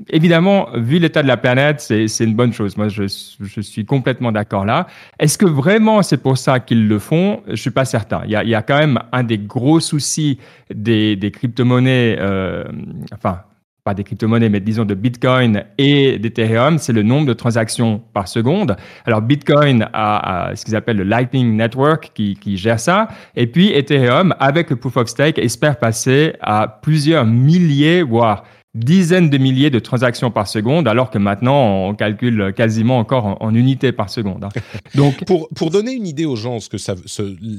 [0.09, 2.77] évidemment, vu l'état de la planète, c'est une bonne chose.
[2.77, 4.88] Moi je, je suis complètement d'accord là.
[5.20, 7.42] Est-ce que vraiment c'est pour ça qu'ils le font?
[7.46, 8.22] Je suis pas certain.
[8.25, 10.38] Il y a, il y a quand même un des gros soucis
[10.75, 12.18] des, des crypto-monnaies,
[13.12, 13.42] enfin
[13.85, 18.29] pas des crypto-monnaies, mais disons de Bitcoin et d'Ethereum, c'est le nombre de transactions par
[18.29, 18.77] seconde.
[19.07, 23.73] Alors Bitcoin a, ce qu'ils appellent le Lightning Network qui, qui, gère ça, et puis
[23.73, 29.71] Ethereum, avec le Proof of Stake, espère passer à plusieurs milliers, voire dizaines de milliers
[29.71, 34.45] de transactions par seconde, alors que maintenant on calcule quasiment encore en, unités par seconde.
[34.45, 34.49] Hein.
[34.95, 36.95] Donc, pour, pour donner une idée aux gens, ce que ça,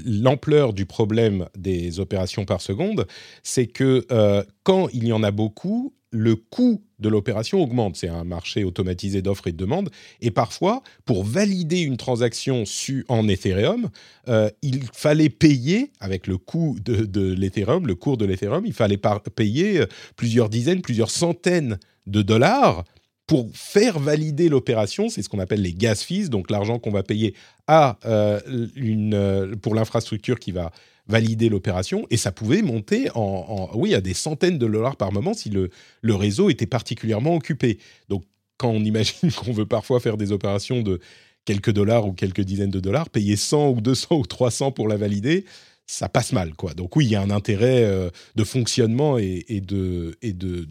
[0.07, 3.05] l'ampleur du problème des opérations par seconde,
[3.43, 7.97] c'est que euh, quand il y en a beaucoup, le coût de l'opération augmente.
[7.97, 9.89] C'est un marché automatisé d'offres et de demandes.
[10.21, 13.89] Et parfois, pour valider une transaction su en Ethereum,
[14.29, 18.99] euh, il fallait payer, avec le coût de, l'Ethereum, le cours de l'Ethereum, il fallait
[19.35, 22.83] payer euh, plusieurs dizaines, plusieurs centaines de dollars
[23.25, 27.03] pour faire valider l'opération, c'est ce qu'on appelle les gas fees, donc l'argent qu'on va
[27.03, 27.33] payer
[27.67, 30.71] à euh, pour l'infrastructure qui va
[31.07, 35.33] valider l'opération et ça pouvait monter en, oui à des centaines de dollars par moment
[35.33, 35.69] si le,
[36.01, 37.79] le réseau était particulièrement occupé.
[38.09, 38.23] Donc
[38.57, 40.99] quand on imagine qu'on veut parfois faire des opérations de
[41.45, 44.95] quelques dollars ou quelques dizaines de dollars, payer 100 ou 200 ou 300 pour la
[44.95, 45.45] valider,
[45.85, 46.73] ça passe mal quoi.
[46.73, 50.67] Donc oui, il y a un intérêt euh, de fonctionnement et, de et de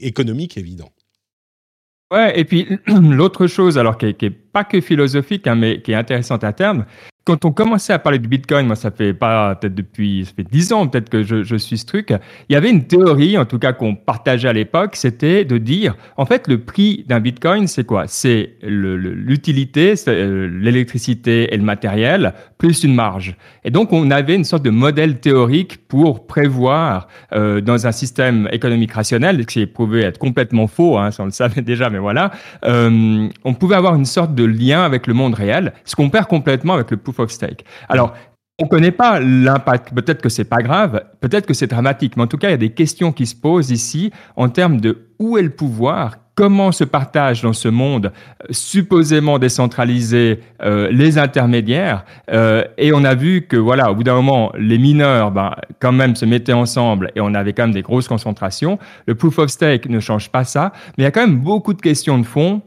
[0.00, 0.90] économique évident.
[2.12, 5.96] Ouais, et puis l'autre chose, alors qui n'est pas que philosophique, hein, mais qui est
[5.96, 6.84] intéressante à terme,
[7.24, 10.46] quand on commençait à parler du Bitcoin, moi ça fait pas peut-être depuis ça fait
[10.50, 12.12] dix ans peut-être que je, suis ce truc.
[12.48, 15.94] Il y avait une théorie, en tout cas qu'on partageait à l'époque, c'était de dire
[16.16, 18.04] en fait le prix d'un Bitcoin c'est quoi?
[18.08, 23.36] C'est l'utilité, euh, l'électricité et le matériel plus une marge.
[23.64, 28.48] Et donc on avait une sorte de modèle théorique pour prévoir euh, dans un système
[28.52, 31.98] économique rationnel, qui est prouvé être complètement faux, hein, ça on le savait déjà, mais
[31.98, 32.30] voilà,
[32.64, 36.26] euh, on pouvait avoir une sorte de lien avec le monde réel, ce qu'on perd
[36.26, 37.64] complètement avec le of stake.
[37.88, 38.14] Alors,
[38.58, 39.92] on ne connaît pas l'impact.
[39.94, 42.54] Peut-être que c'est pas grave, peut-être que c'est dramatique, mais en tout cas, il y
[42.54, 46.72] a des questions qui se posent ici en termes de où est le pouvoir, comment
[46.72, 52.04] se partagent dans ce monde euh, supposément décentralisé euh, les intermédiaires.
[52.30, 55.92] Euh, et on a vu que, voilà, au bout d'un moment, les mineurs, ben, quand
[55.92, 58.78] même, se mettaient ensemble et on avait quand même des grosses concentrations.
[59.06, 61.74] Le proof of stake ne change pas ça, mais il y a quand même beaucoup
[61.74, 62.62] de questions de fond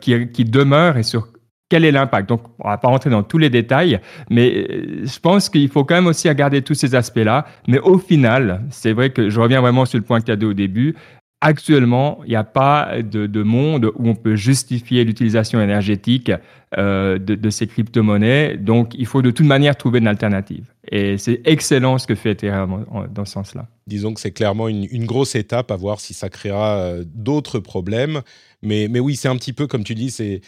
[0.00, 1.28] qui, qui demeurent et sur
[1.74, 3.98] quel est l'impact Donc, on va pas rentrer dans tous les détails,
[4.30, 7.46] mais euh, je pense qu'il faut quand même aussi regarder tous ces aspects-là.
[7.66, 10.36] Mais au final, c'est vrai que je reviens vraiment sur le point que tu as
[10.36, 10.94] dit au début.
[11.40, 16.30] Actuellement, il n'y a pas de, monde où on peut justifier l'utilisation énergétique
[16.78, 18.56] euh, de, ces crypto-monnaies.
[18.56, 20.72] Donc, il faut de toute manière trouver une alternative.
[20.92, 23.66] Et c'est excellent ce que fait Ethereum dans ce sens-là.
[23.88, 28.20] Disons que c'est clairement une, grosse étape à voir si ça créera euh, d'autres problèmes.
[28.64, 30.40] Mais, oui, c'est un petit peu, comme tu dis, c'est,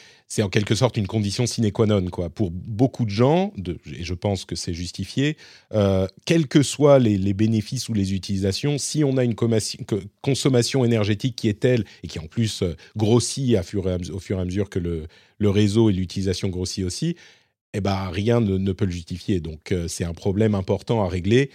[0.42, 2.06] en quelque sorte une condition sine qua non.
[2.06, 2.30] Quoi.
[2.30, 5.36] Pour beaucoup de gens, et je pense que c'est justifié,
[5.74, 9.34] euh, quels que soient les, bénéfices ou les utilisations, si on a une
[10.22, 14.38] consommation énergétique qui est telle et qui en plus euh, grossit à et au fur
[14.38, 15.06] et à mesure que le,
[15.40, 17.16] réseau et l'utilisation grossit aussi,
[17.74, 19.40] eh ben, rien ne, ne peut le justifier.
[19.40, 21.50] Donc euh, c'est un problème important à régler.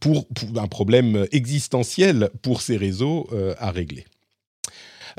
[0.00, 4.06] Pour, un problème existentiel pour ces réseaux à régler.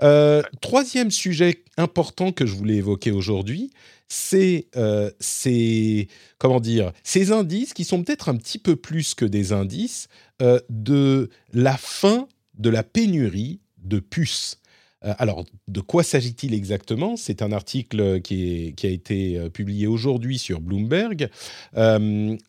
[0.04, 3.72] Euh, troisième sujet important que je voulais évoquer aujourd'hui,
[4.08, 6.08] c'est euh, ces,
[6.38, 10.08] comment dire, ces indices qui sont peut-être un petit peu plus que des indices
[10.42, 14.60] euh, de la fin de la pénurie de puces.
[15.02, 17.18] Alors, de quoi s'agit-il exactement?
[17.18, 21.30] C'est un article qui, qui, a été publié aujourd'hui sur Bloomberg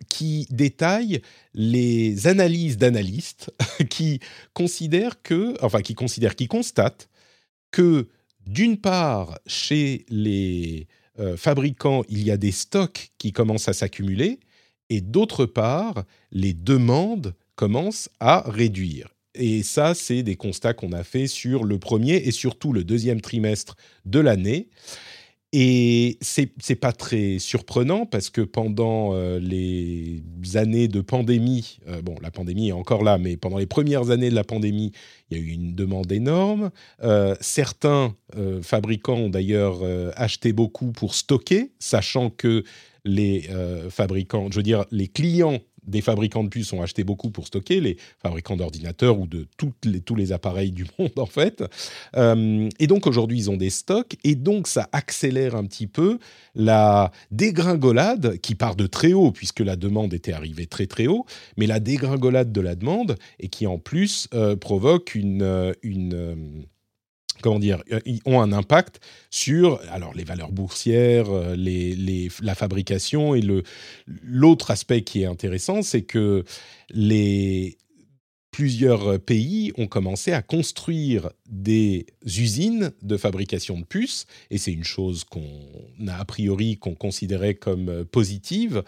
[0.08, 1.20] qui détaille
[1.52, 3.52] les analyses d'analystes
[3.90, 4.20] qui
[4.54, 7.10] considèrent que, enfin, qui considèrent, qui constatent
[7.70, 8.08] que
[8.46, 10.86] d'une part, chez les
[11.36, 14.38] fabricant, il y a des stocks qui commencent à s'accumuler,
[14.88, 19.08] et d'autre part, les demandes commencent à réduire.
[19.34, 23.20] Et ça, c'est des constats qu'on a fait sur le premier et surtout le deuxième
[23.20, 24.68] trimestre de l'année.
[25.54, 30.22] Et c'est n'est pas très surprenant parce que pendant euh, les
[30.56, 34.28] années de pandémie, euh, bon, la pandémie est encore là, mais pendant les premières années
[34.28, 34.92] de la pandémie,
[35.30, 36.70] il y a eu une demande énorme.
[37.02, 38.14] Euh, certains
[38.62, 39.80] fabricants ont d'ailleurs
[40.16, 42.62] acheté beaucoup pour stocker, sachant que
[43.04, 43.48] les
[43.88, 47.80] fabricants, je veux dire, les clients des fabricants de puces ont acheté beaucoup pour stocker,
[47.80, 49.46] les fabricants d'ordinateurs ou de
[49.84, 51.64] les, tous les appareils du monde en fait.
[52.16, 56.18] Euh, et donc aujourd'hui ils ont des stocks et donc ça accélère un petit peu
[56.54, 61.24] la dégringolade qui part de très haut puisque la demande était arrivée très très haut,
[61.56, 66.66] mais la dégringolade de la demande et qui en plus euh, provoque une, euh, une
[67.42, 71.56] comment dire, euh, ont un impact sur alors les valeurs boursières, euh,
[72.42, 73.42] la fabrication et
[74.06, 76.44] l'autre aspect qui est intéressant, c'est que
[76.90, 77.78] les
[78.50, 84.84] plusieurs pays ont commencé à construire des usines de fabrication de puces, et c'est une
[84.84, 85.46] chose qu'on
[86.08, 88.82] a a priori qu'on considérait comme euh, positive,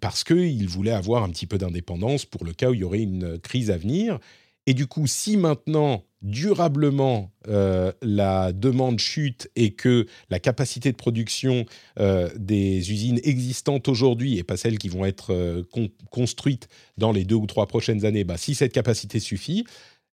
[0.00, 3.02] parce qu'ils voulaient avoir un petit peu d'indépendance pour le cas où il y aurait
[3.02, 4.18] une crise à venir.
[4.66, 10.96] Et du coup, si maintenant durablement euh, la demande chute et que la capacité de
[10.96, 11.64] production
[12.00, 15.62] euh, des usines existantes aujourd'hui et pas celles qui vont être euh,
[16.10, 19.64] construites dans les deux ou trois prochaines années, bah, si cette capacité suffit,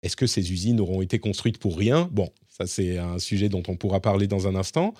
[0.02, 2.10] est-ce que ces usines auront été construites pour rien?
[2.12, 4.94] Bon, ça c'est un sujet dont on pourra parler dans un instant.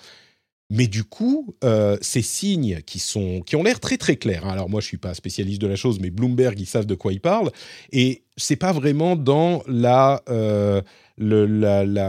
[0.70, 1.54] Mais du coup,
[2.00, 4.96] ces signes qui, sont, qui ont l'air très très clairs, alors moi je ne suis
[4.98, 7.50] pas spécialiste de la chose, mais Bloomberg, ils savent de quoi ils parlent,
[7.92, 10.80] et c'est pas vraiment dans la, euh,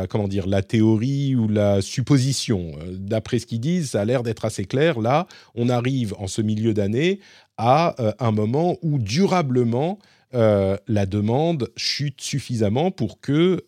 [0.09, 2.73] comment dire, la théorie ou la supposition.
[2.79, 4.99] Euh, d'après ce qu'ils disent, ça a l'air d'être assez clair.
[4.99, 7.19] Là, on arrive en ce milieu d'année
[7.57, 9.99] à euh, un moment où durablement
[10.33, 13.63] la demande chute suffisamment pour que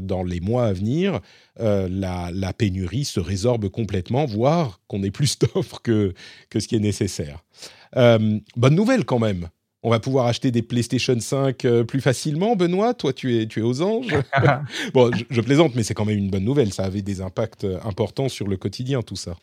[0.00, 1.20] dans les mois à venir,
[1.58, 6.14] la, la, pénurie se résorbe complètement, voire qu'on ait plus d'offres que,
[6.50, 7.44] que ce qui est nécessaire.
[7.94, 9.48] bonne nouvelle quand même
[9.84, 12.56] on va pouvoir acheter des PlayStation 5 euh, plus facilement.
[12.56, 14.16] Benoît, toi, tu es, tu es aux anges.
[14.94, 16.72] bon, je, plaisante, mais c'est quand même une bonne nouvelle.
[16.72, 19.36] Ça avait des impacts euh, importants sur le quotidien, tout ça.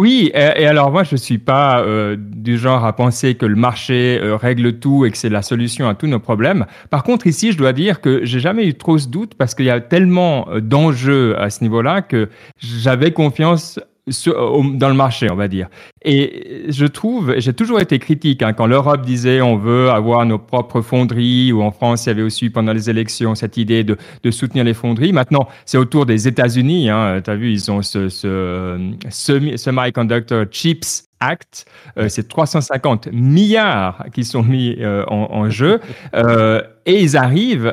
[0.00, 3.54] Oui, et, alors moi, je ne suis pas euh, du genre à penser que le
[3.54, 6.64] marché règle tout et que c'est la solution à tous nos problèmes.
[6.88, 9.66] Par contre, ici, je dois dire que j'ai jamais eu trop ce doute parce qu'il
[9.66, 15.48] y a tellement d'enjeux à ce niveau-là que j'avais confiance dans le marché, on va
[15.48, 15.68] dire.
[16.02, 20.38] Et je trouve, j'ai toujours été critique hein, quand l'Europe disait on veut avoir nos
[20.38, 23.96] propres fonderies, ou en France, il y avait aussi pendant les élections cette idée de,
[24.22, 25.12] de soutenir les fonderies.
[25.12, 26.88] Maintenant, c'est autour des États-Unis.
[26.88, 28.78] Hein, tu as vu, ils ont ce, ce,
[29.10, 31.66] ce Semiconductor Chips Act.
[31.98, 35.80] Euh, c'est 350 milliards qui sont mis euh, en, jeu.
[36.14, 37.72] Euh, et ils arrivent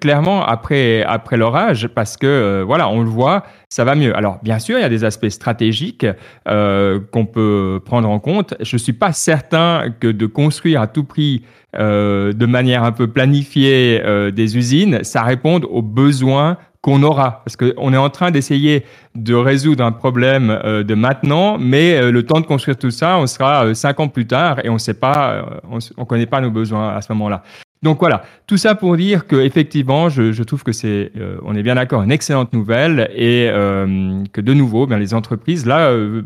[0.00, 4.16] clairement après, après l'orage parce que, voilà, on le voit, ça va mieux.
[4.16, 6.06] Alors, bien sûr, il y a des aspects stratégiques
[6.46, 8.54] qu'on peut prendre en compte.
[8.60, 11.44] Je ne suis pas certain que de construire à tout prix
[11.74, 14.00] de manière un peu planifiée
[14.32, 17.42] des usines, ça réponde aux besoins qu'on aura.
[17.44, 18.84] Parce qu'on est en train d'essayer
[19.16, 23.18] de résoudre un problème euh, de maintenant, mais euh, le temps de construire tout ça,
[23.18, 26.40] on sera euh, cinq ans plus tard et on sait pas, on, on connaît pas
[26.40, 27.42] nos besoins à ce moment-là.
[27.82, 31.62] Donc voilà, tout ça pour dire que effectivement, je, trouve que c'est, euh, on est
[31.62, 36.22] bien d'accord, une excellente nouvelle et euh, que de nouveau, bien les entreprises là, euh,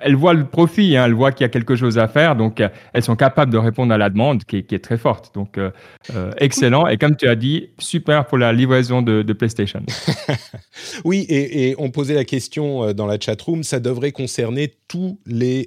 [0.00, 2.62] elles voient le profit, hein, elles voient qu'il y a quelque chose à faire, donc
[2.92, 5.34] elles sont capables de répondre à la demande qui est, très forte.
[5.34, 5.58] Donc
[6.38, 9.82] excellent et comme tu as dit, super pour la livraison de, PlayStation.
[11.04, 15.20] oui, et, et, on posait la question dans la chat room, ça devrait concerner tous
[15.26, 15.66] les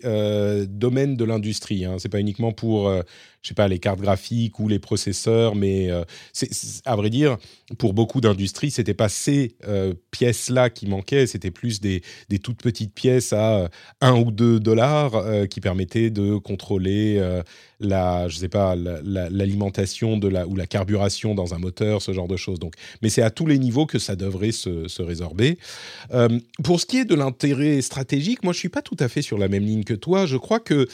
[0.67, 1.85] domaines de l'industrie.
[1.85, 1.97] Hein.
[1.99, 2.91] C'est pas uniquement pour
[3.41, 6.03] je sais pas, les cartes graphiques ou les processeurs, mais euh,
[6.85, 7.37] à vrai dire,
[7.79, 12.61] pour beaucoup d'industries, c'était pas ces euh, pièces-là qui manquaient, c'était plus des, des, toutes
[12.61, 13.69] petites pièces à
[14.01, 17.19] 1 ou 2 dollars euh, qui permettaient de contrôler
[17.81, 22.27] la, je sais pas, l'alimentation de la ou la carburation dans un moteur, ce genre
[22.27, 22.59] de choses.
[22.59, 25.57] Donc, mais c'est à tous les niveaux que ça devrait se, résorber.
[26.63, 29.37] pour ce qui est de l'intérêt stratégique, moi, je suis pas tout à fait sur
[29.37, 30.25] la même ligne que toi.
[30.25, 30.87] Je crois que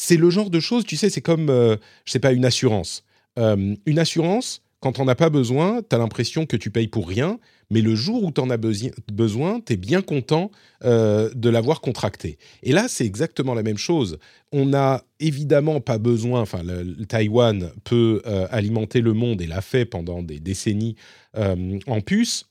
[0.00, 3.04] c'est le genre de choses, tu sais, c'est comme, euh, je sais pas, une assurance.
[3.38, 7.08] Euh, une assurance, quand on n'a pas besoin, tu as l'impression que tu payes pour
[7.08, 7.38] rien,
[7.70, 10.50] mais le jour où tu en as besoin, tu es bien content
[10.84, 12.38] euh, de l'avoir contracté.
[12.62, 14.18] Et là, c'est exactement la même chose.
[14.52, 19.84] On n'a évidemment pas besoin, enfin, le, Taïwan peut alimenter le monde et l'a fait
[19.84, 20.96] pendant des décennies
[21.34, 22.46] en puce,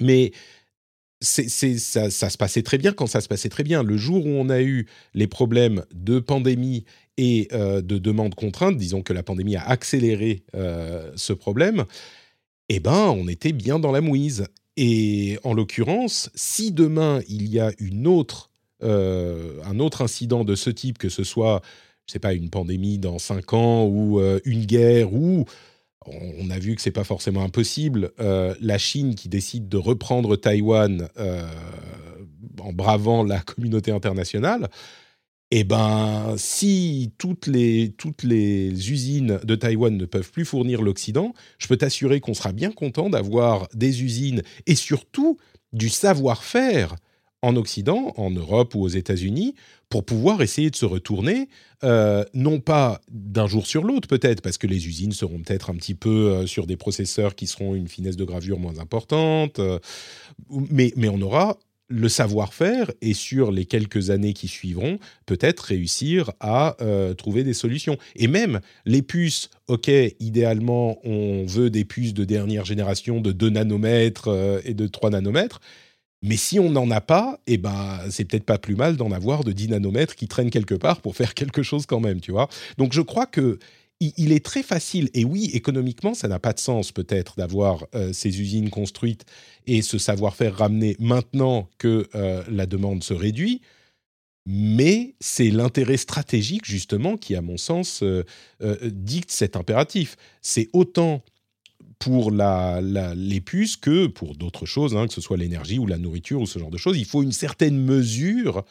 [0.00, 0.32] mais
[1.20, 3.82] ça, ça, se passait très bien quand ça se passait très bien.
[3.82, 6.84] Le jour où on a eu les problèmes de pandémie
[7.16, 11.84] et euh, de demande contrainte, disons que la pandémie a accéléré euh, ce problème,
[12.68, 14.46] eh ben, on était bien dans la mouise.
[14.76, 18.50] Et en l'occurrence, si demain il y a une autre,
[18.82, 21.62] euh, un autre incident de ce type, que ce soit,
[22.06, 25.46] je sais pas, une pandémie dans cinq ans ou une guerre ou
[26.06, 28.12] on a vu que c'est pas forcément impossible.
[28.18, 31.08] la Chine qui décide de reprendre Taïwan
[32.60, 34.68] en bravant la communauté internationale,
[35.50, 41.34] eh ben, si toutes les, toutes les usines de Taïwan ne peuvent plus fournir l'Occident,
[41.58, 45.38] je peux t'assurer qu'on sera bien content d'avoir des usines et surtout
[45.72, 46.96] du savoir-faire
[47.42, 49.54] en Occident, en Europe ou aux États-Unis,
[49.88, 51.48] pour pouvoir essayer de se retourner,
[51.84, 55.76] euh, non pas d'un jour sur l'autre peut-être, parce que les usines seront peut-être un
[55.76, 59.78] petit peu euh, sur des processeurs qui seront une finesse de gravure moins importante, euh,
[60.50, 66.32] mais, mais on aura le savoir-faire et sur les quelques années qui suivront, peut-être réussir
[66.40, 67.96] à euh, trouver des solutions.
[68.16, 73.50] Et même les puces, ok, idéalement, on veut des puces de dernière génération de 2
[73.50, 75.60] nanomètres euh, et de 3 nanomètres.
[76.22, 79.44] Mais si on n'en a pas, eh ben, c'est peut-être pas plus mal d'en avoir
[79.44, 82.48] de 10 nanomètres qui traînent quelque part pour faire quelque chose quand même, tu vois.
[82.78, 83.58] Donc je crois que
[84.00, 88.12] il, est très facile, et oui, économiquement, ça n'a pas de sens peut-être d'avoir euh,
[88.12, 89.24] ces usines construites
[89.66, 93.62] et ce savoir-faire ramené maintenant que euh, la demande se réduit,
[94.46, 98.22] mais c'est l'intérêt stratégique justement qui, à mon sens, euh,
[98.82, 100.16] dicte cet impératif.
[100.42, 101.22] C'est autant
[101.98, 106.42] pour les puces que pour d'autres choses, hein, que ce soit l'énergie ou la nourriture
[106.42, 106.98] ou ce genre de choses.
[106.98, 108.64] Il faut une certaine mesure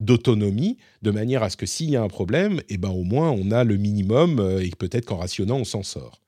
[0.00, 3.30] d'autonomie, de manière à ce que s'il y a un problème, eh ben, au moins
[3.30, 6.20] on a le minimum euh, et peut-être qu'en rationnant, on s'en sort.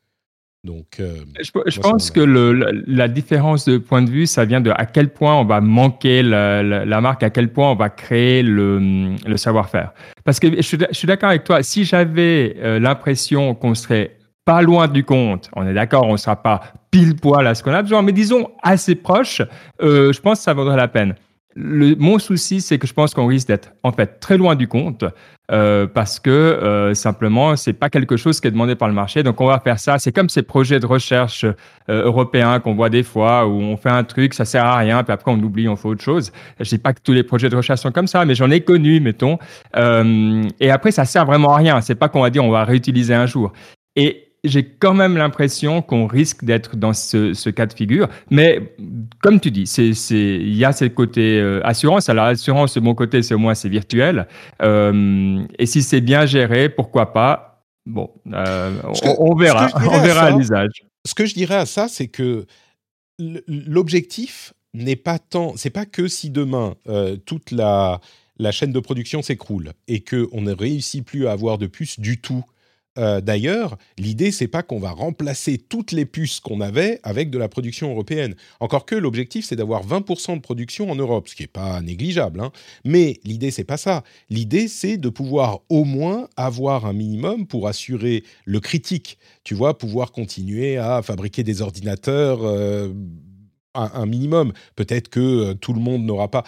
[0.63, 2.53] Donc, euh, je, pense que le,
[2.87, 6.23] la, différence de point de vue, ça vient de à quel point on va manquer
[6.23, 9.95] la, marque, à quel point on va créer le, le savoir-faire.
[10.23, 14.87] Parce que je, suis d'accord avec toi, si j'avais euh, l'impression qu'on serait pas loin
[14.87, 17.81] du compte, on est d'accord, on ne sera pas pile poil à ce qu'on a
[17.81, 19.41] besoin, mais disons assez proche,
[19.81, 21.15] je pense que ça vaudrait la peine.
[21.57, 24.69] Le, mon souci, c'est que je pense qu'on risque d'être en fait très loin du
[24.69, 25.05] compte
[25.51, 29.25] euh, parce que euh, simplement, c'est pas quelque chose qui est demandé par le marché.
[29.25, 29.99] Donc, on va faire ça.
[29.99, 33.91] C'est comme ces projets de recherche euh, européens qu'on voit des fois où on fait
[33.91, 36.31] un truc, ça sert à rien, puis après on oublie, on fait autre chose.
[36.61, 38.61] Je dis pas que tous les projets de recherche sont comme ça, mais j'en ai
[38.61, 39.39] connu, mettons.
[39.75, 41.81] Et après, ça sert vraiment à rien.
[41.81, 43.53] C'est pas qu'on va dire on va réutiliser un jour.
[43.97, 48.09] Et j'ai quand même l'impression qu'on risque d'être dans ce, cas de figure.
[48.31, 48.75] Mais
[49.23, 49.65] comme tu dis,
[50.11, 52.09] il y a ce côté euh, assurance.
[52.09, 54.27] Alors, assurance, de mon côté, c'est au moins c'est virtuel.
[54.63, 57.65] Euh, et si c'est bien géré, pourquoi pas?
[57.87, 58.81] Bon, euh,
[59.19, 59.69] on, verra.
[59.75, 60.85] On verra l'usage.
[61.07, 62.47] Ce que je dirais à ça, c'est que
[63.19, 65.55] l'objectif n'est pas tant.
[65.57, 66.75] C'est pas que si demain
[67.27, 68.01] toute la,
[68.39, 72.21] la chaîne de production s'écroule et qu'on ne réussit plus à avoir de puces du
[72.21, 72.45] tout
[72.99, 77.39] euh, d'ailleurs, l'idée, c'est pas qu'on va remplacer toutes les puces qu'on avait avec de
[77.39, 78.35] la production européenne.
[78.59, 82.41] Encore que l'objectif, c'est d'avoir 20% de production en Europe, ce qui n'est pas négligeable.
[82.41, 82.51] Hein.
[82.85, 84.03] Mais l'idée, c'est pas ça.
[84.29, 89.19] L'idée, c'est de pouvoir au moins avoir un minimum pour assurer le critique.
[89.45, 92.41] Tu vois, pouvoir continuer à fabriquer des ordinateurs.
[92.43, 92.93] Euh,
[93.75, 94.53] un, minimum.
[94.75, 96.45] Peut-être que euh, tout le monde n'aura pas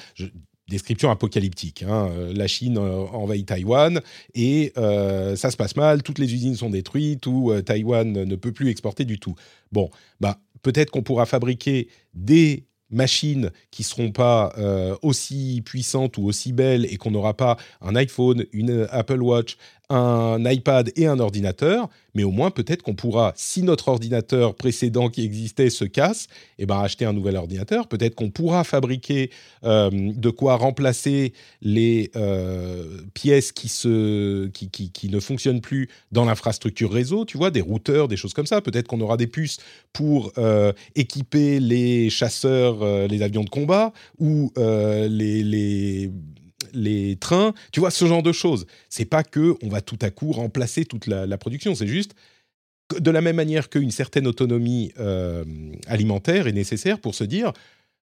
[0.73, 1.85] description apocalyptique.
[1.85, 2.11] Hein.
[2.11, 4.01] Euh, la Chine euh, envahit Taïwan
[4.35, 8.53] et euh, ça se passe mal, toutes les usines sont détruites ou Taïwan ne peut
[8.53, 9.35] plus exporter du tout.
[9.71, 14.53] Bon, bah, peut-être qu'on pourra fabriquer des machines qui seront pas
[15.01, 19.57] aussi puissantes ou aussi belles et qu'on n'aura pas un iPhone, une Apple Watch,
[19.93, 25.11] un iPad et un ordinateur, mais au moins peut-être qu'on pourra, si notre ordinateur précédent
[25.11, 26.29] qui existait se casse,
[26.59, 27.89] eh ben acheter un nouvel ordinateur.
[27.89, 29.31] Peut-être qu'on pourra fabriquer
[29.65, 36.25] euh, de quoi remplacer les euh, pièces qui, se, qui, qui, ne fonctionnent plus dans
[36.25, 38.63] l'infrastructure réseau, tu vois, des routeurs, des choses comme ça.
[38.63, 39.59] Peut-être qu'on aura des puces
[39.93, 46.11] pour euh, équiper les chasseurs, les avions de combat ou les, les
[46.73, 48.67] les trains, tu vois, ce genre de choses.
[48.89, 52.15] C'est pas que on va tout à coup remplacer toute la, production, c'est juste
[52.99, 55.45] de la même manière qu'une certaine autonomie euh,
[55.87, 57.53] alimentaire est nécessaire pour se dire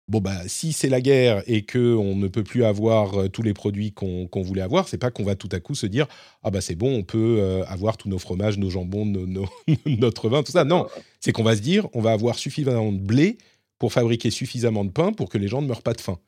[0.09, 3.42] bon bah si c'est la guerre et que on ne peut plus avoir euh, tous
[3.42, 6.07] les produits qu'on voulait avoir, c'est pas qu'on va tout à coup se dire
[6.42, 9.04] ah bah c'est bon, on peut euh, avoir tous nos fromages, nos jambons,
[9.87, 10.64] notre vin, tout ça.
[10.64, 10.87] Non,
[11.20, 13.38] c'est qu'on va se dire on va avoir suffisamment de blé
[13.78, 16.18] pour fabriquer suffisamment de pain pour que les gens ne meurent pas de faim.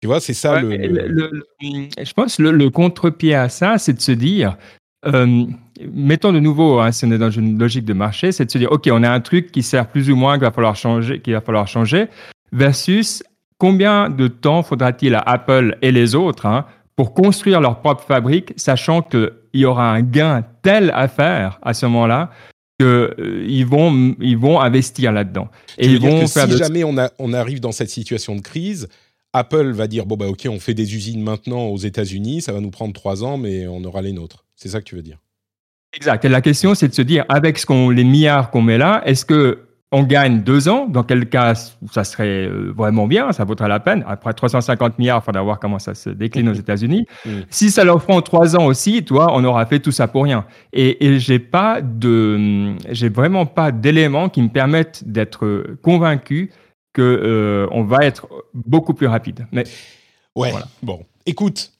[0.00, 4.12] Tu vois, c'est ça le, Je pense le, le contre-pied à ça, c'est de se
[4.12, 4.56] dire,
[5.06, 5.44] euh,
[5.92, 8.58] mettons de nouveau, hein, si on est dans une logique de marché, c'est de se
[8.58, 11.20] dire, OK, on a un truc qui sert plus ou moins, qu'il va falloir changer,
[11.20, 12.06] qu'il va falloir changer,
[12.52, 13.22] versus
[13.58, 16.64] combien de temps faudra-t-il à Apple et les autres hein,
[16.96, 21.74] pour construire leur propre fabrique, sachant qu'il y aura un gain tel à faire à
[21.74, 22.30] ce moment-là
[22.80, 25.48] qu'ils euh, vont, ils vont investir là-dedans.
[25.78, 28.88] Et ils vont faire si jamais on, a, on arrive dans cette situation de crise,
[29.32, 32.60] Apple va dire bon bah ok, on fait des usines maintenant aux États-Unis, ça va
[32.60, 34.44] nous prendre trois ans, mais on aura les nôtres.
[34.56, 35.18] C'est ça que tu veux dire?
[35.94, 36.24] Exact.
[36.24, 39.02] Et la question, c'est de se dire avec ce qu'on, les milliards qu'on met là,
[39.06, 43.44] est-ce que on gagne deux ans, dans quel cas ça serait euh, vraiment bien, ça
[43.44, 44.04] vaudrait la peine.
[44.06, 47.06] Après 350 milliards, il faudra voir comment ça se décline aux États-Unis.
[47.24, 47.30] Mm.
[47.48, 50.44] Si ça leur prend trois ans aussi, toi, on aura fait tout ça pour rien.
[50.74, 56.50] Et, et j'ai pas de, j'ai vraiment pas d'éléments qui me permettent d'être convaincu
[56.98, 59.46] que euh, on va être beaucoup plus rapide.
[59.52, 59.62] Mais
[60.34, 61.70] ouais, bon, écoute,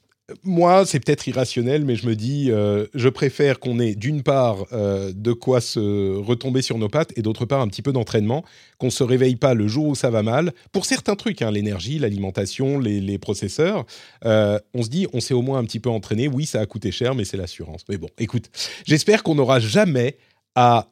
[0.43, 4.65] moi, c'est peut-être irrationnel, mais je me dis, euh, je préfère qu'on ait d'une part
[4.71, 8.45] euh, de quoi se retomber sur nos pattes et d'autre part un petit peu d'entraînement,
[8.77, 10.53] qu'on se réveille pas le jour où ça va mal.
[10.71, 13.85] Pour certains trucs, hein, l'énergie, l'alimentation, les, processeurs,
[14.23, 16.29] euh, on se dit, on s'est au moins un petit peu entraîné.
[16.29, 17.83] Oui, ça a coûté cher, mais c'est l'assurance.
[17.89, 18.45] Mais bon, écoute,
[18.85, 20.15] j'espère qu'on n'aura jamais
[20.55, 20.87] à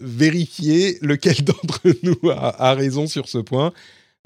[0.00, 3.72] vérifier lequel d'entre nous a, raison sur ce point.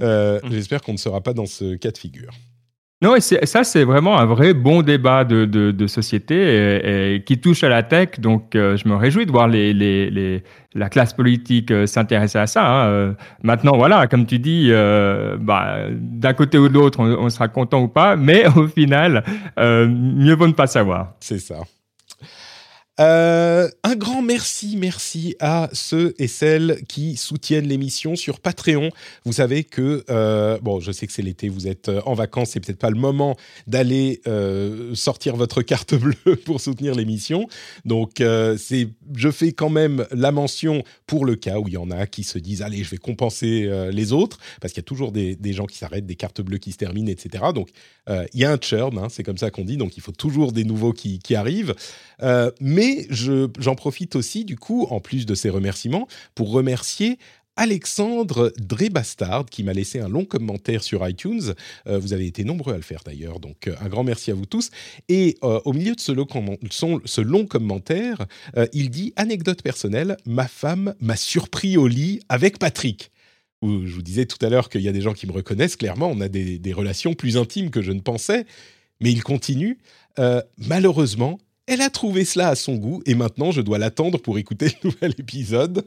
[0.00, 0.50] Mmh.
[0.50, 2.32] J'espère qu'on ne sera pas dans ce cas de figure.
[3.04, 7.62] Non, et ça, c'est vraiment un vrai bon débat de, de, société et, qui touche
[7.62, 8.18] à la tech.
[8.18, 10.42] Donc, euh, je me réjouis de voir les, les, les
[10.74, 12.66] la classe politique euh, s'intéresser à ça.
[12.66, 12.88] Hein.
[12.88, 13.12] Euh,
[13.42, 17.82] maintenant, voilà, comme tu dis, bah, d'un côté ou de l'autre, on, on, sera content
[17.82, 19.22] ou pas, mais au final,
[19.58, 21.12] mieux vaut ne pas savoir.
[21.20, 21.56] C'est ça.
[23.00, 28.90] Euh, un grand merci, merci à ceux et celles qui soutiennent l'émission sur Patreon.
[29.24, 32.50] Vous savez que, euh, bon, je sais que c'est l'été, vous êtes euh, en vacances,
[32.50, 33.36] c'est peut-être pas le moment
[33.66, 34.20] d'aller
[34.94, 37.48] sortir votre carte bleue pour soutenir l'émission.
[37.84, 38.22] Donc,
[38.58, 42.06] c'est, je fais quand même la mention pour le cas où il y en a
[42.06, 45.36] qui se disent, allez, je vais compenser les autres, parce qu'il y a toujours des,
[45.52, 47.44] gens qui s'arrêtent, des cartes bleues qui se terminent, etc.
[47.54, 47.70] Donc,
[48.08, 50.52] il y a un churn, hein, c'est comme ça qu'on dit, donc il faut toujours
[50.52, 51.74] des nouveaux qui, arrivent.
[52.60, 53.08] mais et
[53.58, 57.18] j'en profite aussi, du coup, en plus de ces remerciements, pour remercier
[57.56, 61.54] Alexandre Drébastard qui m'a laissé un long commentaire sur iTunes.
[61.86, 64.34] Euh, vous avez été nombreux à le faire d'ailleurs, donc euh, un grand merci à
[64.34, 64.70] vous tous.
[65.08, 68.26] Et euh, au milieu de ce long commentaire,
[68.72, 73.12] il dit anecdote personnelle ma femme m'a surpris au lit avec Patrick.
[73.66, 75.76] Je vous disais tout à l'heure qu'il y a des gens qui me reconnaissent.
[75.76, 78.46] Clairement, on a des, relations plus intimes que je ne pensais.
[79.00, 79.78] Mais il continue.
[80.58, 84.66] malheureusement, elle a trouvé cela à son goût et maintenant je dois l'attendre pour écouter
[84.82, 85.86] le nouvel épisode.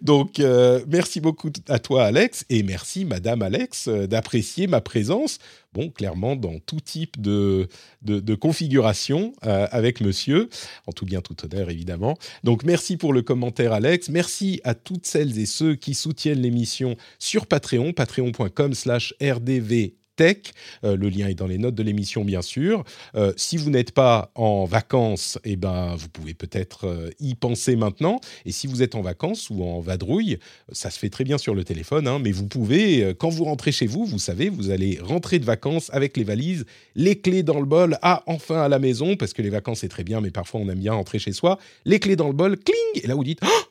[0.00, 5.38] Donc euh, merci beaucoup à toi Alex et merci Madame Alex euh, d'apprécier ma présence.
[5.74, 7.68] Bon, clairement dans tout type de,
[8.00, 10.48] de, configuration euh, avec Monsieur,
[10.86, 12.16] en tout bien tout honneur évidemment.
[12.42, 14.08] Donc merci pour le commentaire Alex.
[14.08, 21.28] Merci à toutes celles et ceux qui soutiennent l'émission sur Patreon, patreon.com/rdv Euh, le lien
[21.28, 22.84] est dans les notes de l'émission, bien sûr.
[23.14, 27.76] Euh, si vous n'êtes pas en vacances, eh ben, vous pouvez peut-être euh, y penser
[27.76, 28.20] maintenant.
[28.44, 30.38] Et si vous êtes en vacances ou en vadrouille,
[30.72, 33.72] ça se fait très bien sur le téléphone, hein, mais vous pouvez, quand vous rentrez
[33.72, 36.64] chez vous, vous savez, vous allez rentrer de vacances avec les valises,
[36.94, 39.88] les clés dans le bol, ah, enfin à la maison, parce que les vacances, c'est
[39.88, 42.56] très bien, mais parfois on aime bien rentrer chez soi, les clés dans le bol,
[42.58, 43.62] cling, et là vous dites, oh,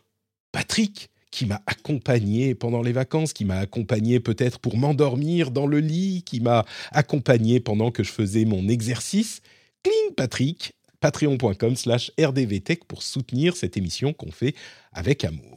[0.52, 5.80] Patrick, qui m'a accompagné pendant les vacances, qui m'a accompagné peut-être pour m'endormir dans le
[5.80, 9.42] lit, qui m'a accompagné pendant que je faisais mon exercice.
[9.84, 14.56] Cling Patrick, patreon.com slash rdvtech pour soutenir cette émission qu'on fait
[14.92, 15.57] avec amour.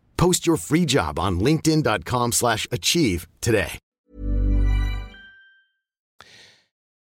[0.21, 3.79] Post your free job on linkedin.com/achieve today.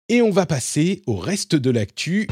[0.09, 2.29] Et on va passer au reste de l'actu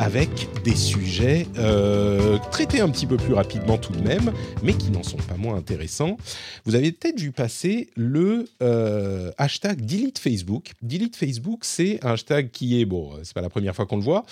[0.00, 4.32] avec des sujets euh, traités un petit peu plus rapidement tout de même,
[4.62, 6.16] mais qui n'en sont pas moins intéressants.
[6.64, 10.72] Vous avez peut-être vu passer le euh, hashtag Delete Facebook.
[10.80, 14.02] Delete Facebook, c'est un hashtag qui est, bon, c'est pas la première fois qu'on le
[14.02, 14.24] voit,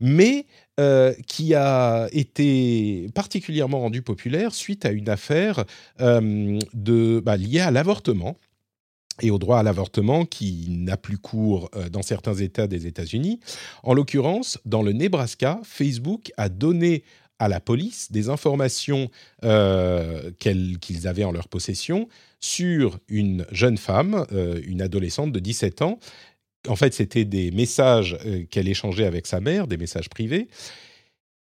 [0.00, 0.44] mais
[0.80, 5.64] euh, qui a été particulièrement rendu populaire suite à une affaire
[6.00, 8.36] bah, liée à l'avortement
[9.22, 13.40] et au droit à l'avortement qui n'a plus cours euh, dans certains États des États-Unis.
[13.82, 17.04] En l'occurrence, dans le Nebraska, Facebook a donné
[17.38, 19.10] à la police des informations
[19.44, 22.08] euh, qu'ils avaient en leur possession
[22.40, 25.98] sur une jeune femme, euh, une adolescente de 17 ans.
[26.68, 28.16] En fait, c'était des messages
[28.50, 30.46] qu'elle échangeait avec sa mère, des messages privés.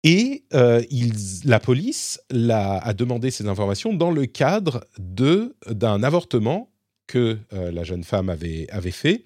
[0.05, 6.68] Et la police a demandé ces informations dans le cadre d'un avortement
[7.09, 9.25] que la jeune femme avait, avait fait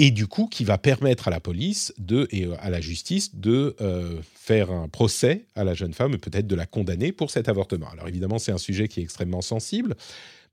[0.00, 3.34] et du coup qui va permettre à la police de, et euh, à la justice
[3.34, 7.30] de euh, faire un procès à la jeune femme et peut-être de la condamner pour
[7.30, 7.90] cet avortement.
[7.90, 9.94] Alors évidemment, c'est un sujet qui est extrêmement sensible,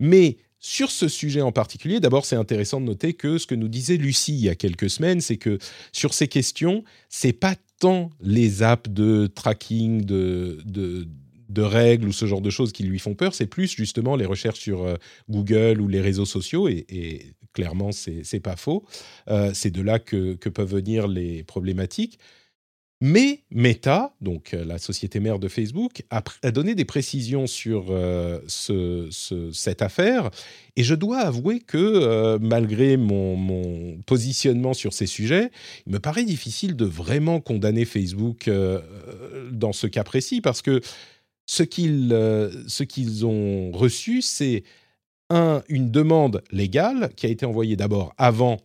[0.01, 3.69] mais sur ce sujet en particulier, d'abord, c'est intéressant de noter que ce que nous
[3.69, 5.59] disait Lucie il y a quelques semaines, c'est que
[5.93, 11.07] sur ces questions, c'est pas tant les apps de tracking de, de
[11.49, 14.25] de règles ou ce genre de choses qui lui font peur, c'est plus justement les
[14.25, 14.95] recherches sur euh,
[15.29, 18.85] Google ou les réseaux sociaux, et, et clairement, c'est pas faux.
[19.29, 22.19] Euh, c'est de là que, peuvent venir les problématiques.
[23.01, 28.39] Mais Meta, donc euh, la société mère de Facebook, a, donné des précisions sur euh,
[28.47, 30.29] cette affaire.
[30.75, 35.49] Et je dois avouer que malgré mon, positionnement sur ces sujets,
[35.87, 38.49] il me paraît difficile de vraiment condamner Facebook
[39.51, 40.81] dans ce cas précis parce que
[41.47, 44.63] ce qu'ils ont reçu, c'est
[45.31, 48.57] une demande légale qui a été envoyée d'abord avant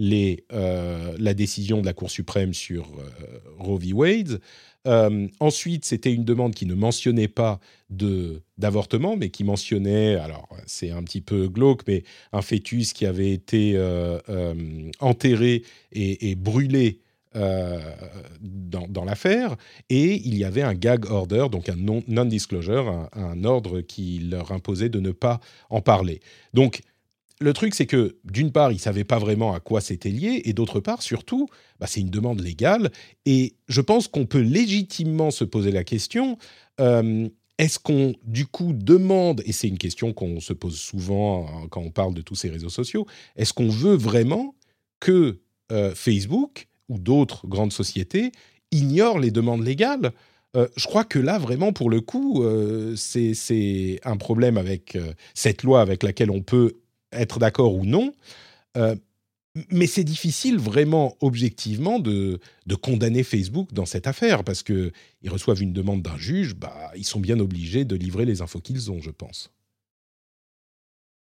[0.00, 3.92] euh, la décision de la Cour suprême sur euh, Roe v.
[3.92, 4.40] Wade.
[4.86, 7.58] Euh, ensuite, c'était une demande qui ne mentionnait pas
[7.90, 13.32] d'avortement, mais qui mentionnait, alors c'est un petit peu glauque, mais un fœtus qui avait
[13.32, 13.78] été
[15.00, 15.62] enterré
[15.92, 17.00] et brûlé
[17.36, 17.78] euh,
[18.40, 19.56] dans, l'affaire,
[19.90, 24.88] et il y avait un gag order, donc un non-disclosure, un, ordre qui leur imposait
[24.88, 26.20] de ne pas en parler.
[26.54, 26.80] Donc,
[27.40, 30.42] le truc, c'est que d'une part, ils ne savaient pas vraiment à quoi c'était lié,
[30.44, 31.48] et d'autre part, surtout,
[31.78, 32.90] bah, c'est une demande légale,
[33.26, 36.38] et je pense qu'on peut légitimement se poser la question.
[36.80, 41.66] Euh, est-ce qu'on, du coup, demande, et c'est une question qu'on se pose souvent hein,
[41.70, 43.06] quand on parle de tous ces réseaux sociaux,
[43.36, 44.54] est-ce qu'on veut vraiment
[45.00, 45.40] que
[45.72, 48.32] euh, Facebook ou d'autres grandes sociétés
[48.70, 50.12] ignorent les demandes légales.
[50.56, 55.12] Euh, je crois que là, vraiment, pour le coup, euh, c'est un problème avec euh,
[55.34, 56.74] cette loi avec laquelle on peut
[57.12, 58.12] être d'accord ou non.
[59.70, 62.38] mais c'est difficile vraiment, objectivement, de,
[62.80, 64.92] condamner Facebook dans cette affaire, parce qu'ils
[65.26, 68.92] reçoivent une demande d'un juge, bah, ils sont bien obligés de livrer les infos qu'ils
[68.92, 69.50] ont, je pense.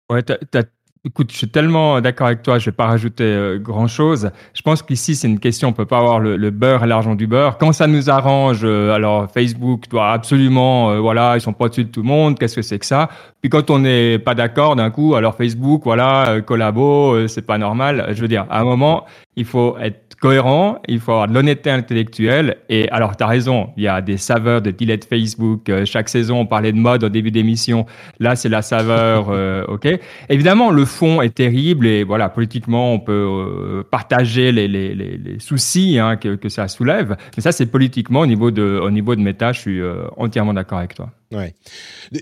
[0.09, 0.63] Ouais, tu as,
[1.03, 4.29] Écoute, je suis tellement d'accord avec toi, je vais pas rajouter euh, grand-chose.
[4.53, 7.25] Je pense qu'ici, c'est une question, on peut pas avoir le, beurre et l'argent du
[7.25, 7.57] beurre.
[7.57, 11.85] Quand ça nous arrange, euh, alors Facebook doit absolument, euh, voilà, ils sont pas dessus
[11.85, 13.09] de tout le monde, qu'est-ce que c'est que ça?
[13.41, 18.11] Puis quand on n'est pas d'accord d'un coup, alors Facebook, voilà, collabo, c'est pas normal.
[18.11, 19.05] Je veux dire, à un moment,
[19.35, 22.57] il faut être cohérent, il faut avoir de l'honnêteté intellectuelle.
[22.69, 25.67] Et alors, tu as raison, il y a des saveurs de dilette Facebook.
[25.67, 27.85] Euh, chaque saison, on parlait de mode au début d'émission.
[28.19, 29.87] Là, c'est la saveur, euh, OK
[30.29, 35.39] Évidemment, le fond est terrible et voilà, politiquement, on peut euh, partager les, les, les,
[35.39, 37.15] soucis hein, que, que, ça soulève.
[37.35, 39.81] Mais ça, c'est politiquement, au niveau de, au niveau de méta, je suis
[40.17, 41.09] entièrement d'accord avec toi.
[41.31, 41.53] Ouais.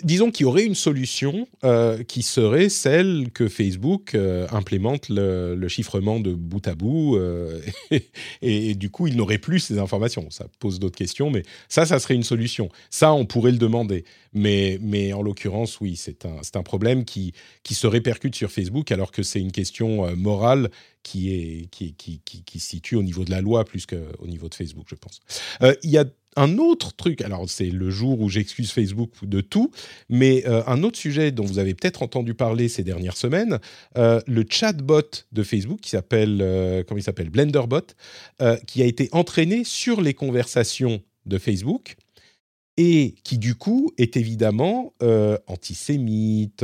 [0.03, 5.67] Disons qu'il y aurait une solution euh, qui serait celle que Facebook euh, implémente le,
[5.67, 7.59] chiffrement de bout à bout euh,
[8.41, 10.29] et, du coup il n'aurait plus ces informations.
[10.29, 12.69] Ça pose d'autres questions, mais ça, ça serait une solution.
[12.91, 14.05] Ça, on pourrait le demander.
[14.33, 17.33] Mais, mais en l'occurrence, oui, c'est un, un problème qui,
[17.63, 20.69] qui se répercute sur Facebook alors que c'est une question morale
[21.03, 24.27] qui, est, qui, qui, qui, qui, se situe au niveau de la loi plus qu'au
[24.27, 25.19] niveau de Facebook, je pense.
[25.83, 29.71] Il y a un autre truc, alors c'est le jour où j'excuse Facebook de tout,
[30.09, 33.59] mais euh, un autre sujet dont vous avez peut-être entendu parler ces dernières semaines,
[33.97, 37.87] euh, le chatbot de Facebook qui s'appelle, euh, il s'appelle, Blenderbot,
[38.67, 41.95] qui a été entraîné sur les conversations de Facebook
[42.81, 44.93] et qui du coup est évidemment
[45.47, 46.63] antisémite,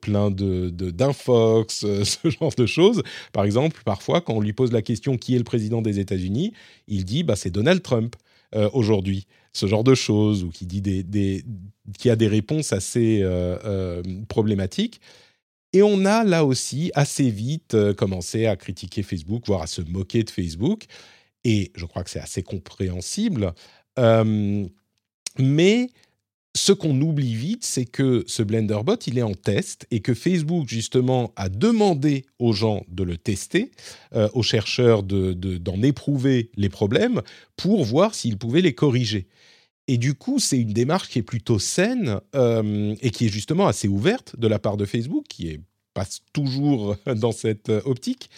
[0.00, 3.02] plein de d'infox, ce genre de choses.
[3.32, 6.52] Par exemple, parfois quand on lui pose la question qui est le président des États-Unis,
[6.88, 8.16] il dit bah c'est Donald Trump.
[8.54, 11.44] Euh, aujourd'hui, ce genre de choses, ou qui, dit des,
[11.98, 15.00] qui a des réponses assez euh, euh, problématiques.
[15.72, 20.22] Et on a là aussi assez vite commencé à critiquer Facebook, voire à se moquer
[20.22, 20.84] de Facebook.
[21.44, 23.54] Et je crois que c'est assez compréhensible.
[25.38, 25.88] Mais
[26.54, 30.68] ce qu'on oublie vite, c'est que ce Blenderbot, il est en test et que Facebook,
[30.68, 33.70] justement, a demandé aux gens de le tester,
[34.14, 37.22] euh, aux chercheurs d'en éprouver les problèmes
[37.56, 39.28] pour voir s'ils pouvaient les corriger.
[39.88, 43.66] Et du coup, c'est une démarche qui est plutôt saine euh, et qui est justement
[43.66, 45.60] assez ouverte de la part de Facebook, qui est
[45.92, 48.30] passe toujours dans cette optique.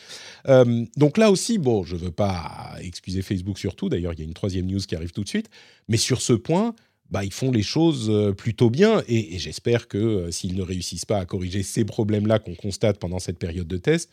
[0.48, 3.88] Euh, donc là aussi, bon, je ne veux pas excuser Facebook sur tout.
[3.88, 5.50] D'ailleurs, il y a une troisième news qui arrive tout de suite.
[5.88, 6.74] Mais sur ce point,
[7.10, 9.02] bah, ils font les choses euh, plutôt bien.
[9.08, 13.18] Et, j'espère que euh, s'ils ne réussissent pas à corriger ces problèmes-là qu'on constate pendant
[13.18, 14.10] cette période de test,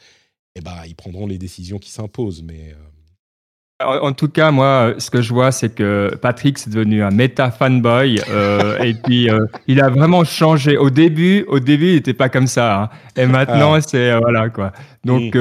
[0.56, 2.44] eh bah, ils prendront les décisions qui s'imposent.
[2.44, 2.76] Mais
[3.86, 7.52] en, tout cas, moi, ce que je vois, c'est que Patrick c'est devenu un méta
[7.52, 10.78] fanboy euh, et puis euh, il a vraiment changé.
[10.78, 12.90] Au début, au début, il n'était pas comme ça, hein.
[13.16, 13.82] et maintenant, ah.
[13.82, 14.72] c'est euh, voilà quoi.
[15.04, 15.38] Donc,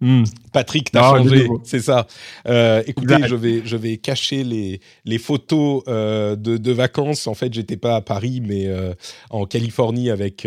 [0.00, 0.20] mm.
[0.20, 0.24] Hmm.
[0.52, 2.06] Patrick, t'as changé, c'est ça.
[2.48, 7.26] Euh, écoutez, je vais, je vais cacher les, les photos euh, de, de, vacances.
[7.26, 8.94] En fait, j'étais pas à Paris, mais euh,
[9.28, 10.46] en Californie avec,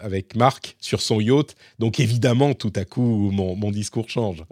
[0.00, 1.56] avec Marc sur son yacht.
[1.78, 4.44] Donc, évidemment, tout à coup, mon, mon discours change.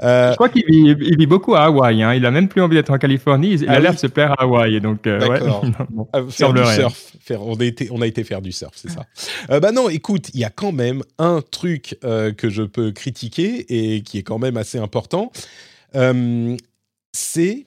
[0.00, 2.02] je crois qu'il vit, il vit, beaucoup à Hawaï.
[2.02, 2.14] Hein.
[2.14, 3.54] Il a même plus envie d'être en Californie.
[3.54, 4.80] Il a ah l'air de se plaire à Hawaï.
[4.80, 5.64] Donc, D'accord.
[6.30, 7.12] faire du surf.
[7.20, 9.06] Faire, on, a été, on a été faire du surf, c'est ça.
[9.58, 14.02] bah non, écoute, il y a quand même un truc que je peux critiquer et
[14.02, 15.32] qui est quand même assez important,
[15.94, 16.56] euh,
[17.12, 17.66] c'est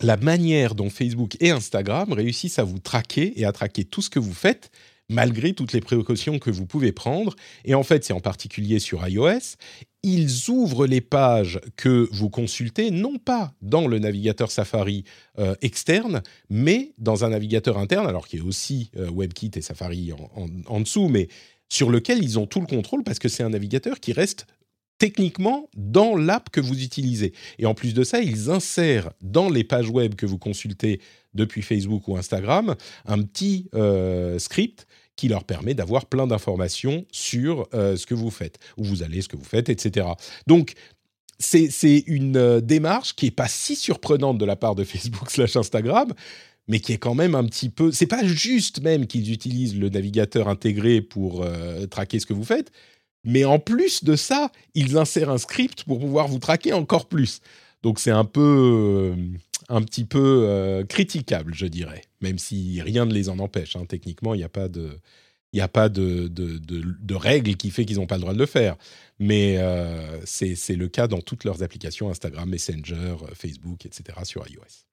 [0.00, 4.10] la manière dont Facebook et Instagram réussissent à vous traquer et à traquer tout ce
[4.10, 4.70] que vous faites
[5.08, 7.34] malgré toutes les précautions que vous pouvez prendre.
[7.64, 9.56] Et en fait, c'est en particulier sur iOS,
[10.02, 15.04] ils ouvrent les pages que vous consultez, non pas dans le navigateur Safari
[15.38, 20.12] euh, externe, mais dans un navigateur interne, alors qui est aussi euh, WebKit et Safari
[20.66, 21.28] en, dessous, mais
[21.68, 24.46] sur lequel ils ont tout le contrôle parce que c'est un navigateur qui reste
[24.98, 27.32] techniquement dans l'app que vous utilisez.
[27.58, 31.00] Et en plus de ça, ils insèrent dans les pages web que vous consultez
[31.34, 32.74] depuis Facebook ou Instagram
[33.06, 34.86] un petit euh, script
[35.16, 39.22] qui leur permet d'avoir plein d'informations sur euh, ce que vous faites, où vous allez,
[39.22, 40.06] ce que vous faites, etc.
[40.46, 40.74] Donc,
[41.40, 45.56] c'est une euh, démarche qui n'est pas si surprenante de la part de Facebook slash
[45.56, 46.12] Instagram,
[46.66, 47.92] mais qui est quand même un petit peu...
[47.92, 51.46] C'est pas juste même qu'ils utilisent le navigateur intégré pour
[51.90, 52.70] traquer ce que vous faites,
[53.24, 57.40] mais en plus de ça, ils insèrent un script pour pouvoir vous traquer encore plus.
[57.82, 59.16] Donc c'est un peu, euh,
[59.68, 63.76] un petit peu euh, critiquable, je dirais, même si rien ne les en empêche.
[63.76, 63.84] Hein.
[63.86, 64.98] Techniquement, il n'y a pas de,
[65.52, 68.38] il a pas de, de, de, règle qui fait qu'ils n'ont pas le droit de
[68.38, 68.76] le faire.
[69.18, 74.18] Mais euh, c'est le cas dans toutes leurs applications Instagram, Messenger, Facebook, etc.
[74.24, 74.84] sur iOS.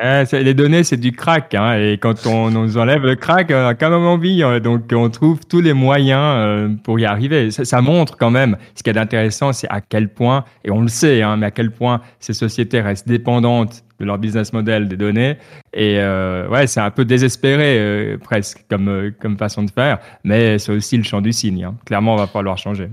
[0.00, 1.54] Eh, les données, c'est du crack.
[1.54, 4.42] Hein, et quand on nous enlève le crack, on a quand même envie.
[4.44, 7.50] Hein, donc, on trouve tous les moyens euh, pour y arriver.
[7.50, 10.88] Ça, montre quand même, ce qui est intéressant, c'est à quel point, et on le
[10.88, 14.96] sait, hein, mais à quel point ces sociétés restent dépendantes de leur business model des
[14.96, 15.36] données.
[15.72, 19.98] Et euh, ouais, c'est un peu désespéré euh, presque comme, comme façon de faire.
[20.22, 21.64] Mais c'est aussi le champ du signe.
[21.64, 21.76] Hein.
[21.86, 22.88] Clairement, on va falloir changer.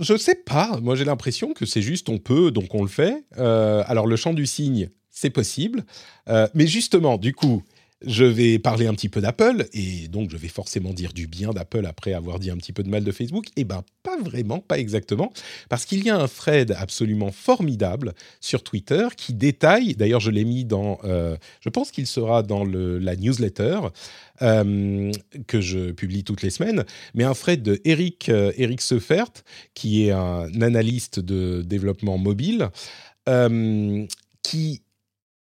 [0.00, 0.78] Je sais pas.
[0.82, 3.24] Moi, j'ai l'impression que c'est juste on peut, donc on le fait.
[3.36, 4.88] alors, le champ du signe,
[5.18, 5.84] c'est possible.
[6.28, 7.62] Euh, mais justement, du coup,
[8.06, 11.50] je vais parler un petit peu d'Apple, et donc je vais forcément dire du bien
[11.50, 13.46] d'Apple après avoir dit un petit peu de mal de Facebook.
[13.56, 15.32] Eh bien, pas vraiment, pas exactement,
[15.68, 20.44] parce qu'il y a un thread absolument formidable sur Twitter qui détaille, d'ailleurs je l'ai
[20.44, 23.80] mis dans, euh, je pense qu'il sera dans la newsletter
[24.42, 25.10] euh,
[25.48, 28.30] que je publie toutes les semaines, mais un thread de Eric,
[28.80, 29.32] Seufert,
[29.74, 32.70] qui est un analyste de développement mobile,
[34.44, 34.82] qui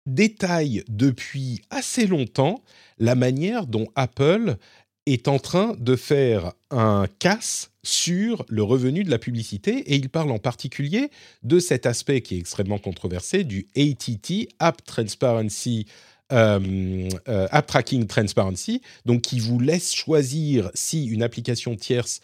[0.06, 2.64] détaille depuis assez longtemps
[2.98, 4.58] la manière dont Apple
[5.06, 10.10] est en train de faire un casse sur le revenu de la publicité et il
[10.10, 11.10] parle en particulier
[11.44, 15.88] de cet aspect qui est extrêmement controversé du ATT, App Transparency,
[16.32, 22.22] euh, euh, App Tracking Transparency, donc qui vous laisse choisir si une application tierce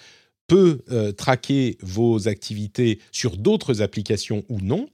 [0.48, 4.88] peut euh, traquer vos activités sur d'autres applications ou non.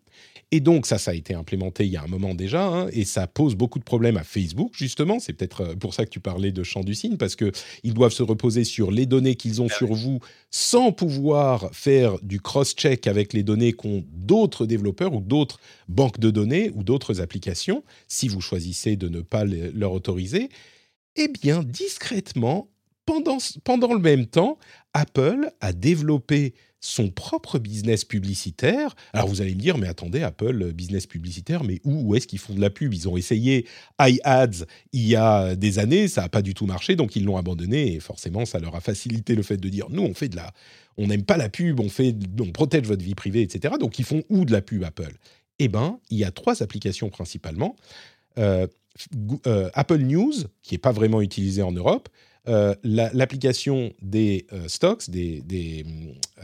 [0.56, 3.06] Et donc ça, ça a été implémenté il y a un moment déjà, hein, et
[3.06, 5.20] ça pose beaucoup de problèmes à Facebook, justement.
[5.20, 8.14] C'est peut-être euh, pour ça que tu parlais de champ du signe, parce qu'ils doivent
[8.14, 10.20] se reposer sur les données qu'ils ont ah sur vous
[10.52, 16.30] sans pouvoir faire du cross-check avec les données qu'ont d'autres développeurs ou d'autres banques de
[16.30, 20.50] données ou d'autres applications, si vous choisissez de ne pas leur autoriser.
[21.16, 22.70] Eh bien, discrètement,
[23.08, 24.60] pendant, pendant le même temps,
[24.94, 26.54] Apple a développé
[26.84, 28.94] son propre business publicitaire.
[29.14, 32.40] Alors vous allez me dire, mais attendez, Apple, euh, business publicitaire, mais où, est-ce qu'ils
[32.40, 32.94] font de la pub?
[32.94, 33.66] Ils ont essayé
[34.02, 37.38] iAds il y a des années, ça n'a pas du tout marché, donc ils l'ont
[37.38, 40.36] abandonné, et forcément, ça leur a facilité le fait de dire, nous, on fait de
[40.36, 40.52] la...
[40.98, 43.76] On n'aime pas la pub, on, fait, on protège votre vie privée, etc.
[43.80, 45.14] Donc ils font où de la pub, Apple?
[45.60, 47.76] Eh bien, il y a trois applications principalement.
[48.38, 48.68] Euh,
[49.48, 52.10] euh, Apple News, qui n'est pas vraiment utilisée en Europe,
[52.48, 55.86] euh, l'application des euh, stocks, des, des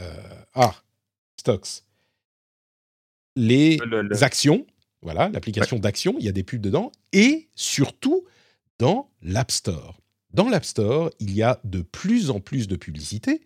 [0.00, 0.14] euh,
[0.54, 0.74] ah,
[1.38, 1.82] stocks,
[3.36, 3.78] les
[4.22, 4.66] actions,
[5.02, 8.24] voilà, l'application d'action, il y a des pubs dedans, et surtout
[8.78, 10.00] dans l'App Store.
[10.32, 13.42] dans l'App Store, il y a de plus en plus de publicité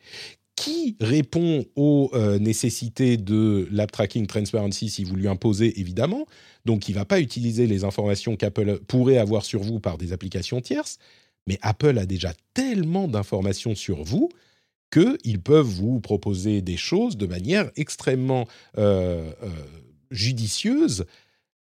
[0.56, 6.26] qui répond aux euh, nécessités de l'App Tracking Transparency si vous lui imposez, évidemment.
[6.64, 10.12] Donc, il ne va pas utiliser les informations qu'Apple pourrait avoir sur vous par des
[10.12, 10.98] applications tierces.
[11.46, 14.30] Mais Apple a déjà tellement d'informations sur vous
[14.90, 18.46] qu'ils peuvent vous proposer des choses de manière extrêmement
[18.78, 19.48] euh, euh,
[20.10, 21.04] judicieuse,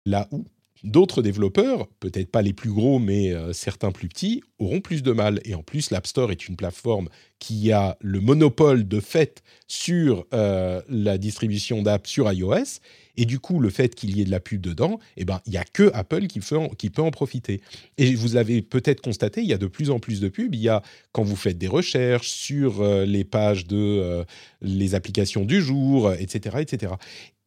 [0.07, 0.45] là où
[0.83, 5.13] D'autres développeurs, peut-être pas les plus gros, mais euh, certains plus petits, auront plus de
[5.13, 5.39] mal.
[5.45, 10.27] Et en plus, l'App Store est une plateforme qui a le monopole de fait sur
[10.33, 12.81] la distribution d'apps sur iOS.
[13.17, 15.53] Et du coup, le fait qu'il y ait de la pub dedans, eh ben, il
[15.53, 17.61] n'y a que Apple qui, peut en profiter.
[17.99, 20.55] Et vous avez peut-être constaté, il y a de plus en plus de pubs.
[20.55, 20.83] Il y a,
[21.13, 24.25] quand vous faites des recherches sur euh, les pages de
[24.63, 26.95] les applications du jour, etc., etc.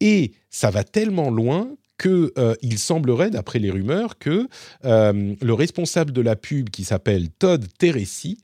[0.00, 4.48] Et ça va tellement loin qu'il euh, semblerait, d'après les rumeurs, que
[4.84, 8.38] euh, le responsable de la pub, qui s'appelle Todd Teresi,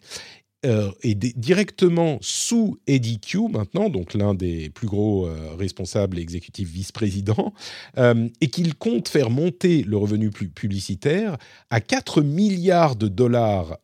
[0.67, 6.69] euh, est directement sous Eddie Q maintenant, donc l'un des plus gros responsables et exécutifs
[6.69, 7.53] vice-présidents,
[7.97, 11.37] et qu'il compte faire monter le revenu publicitaire
[11.71, 13.79] à 4 milliards de dollars,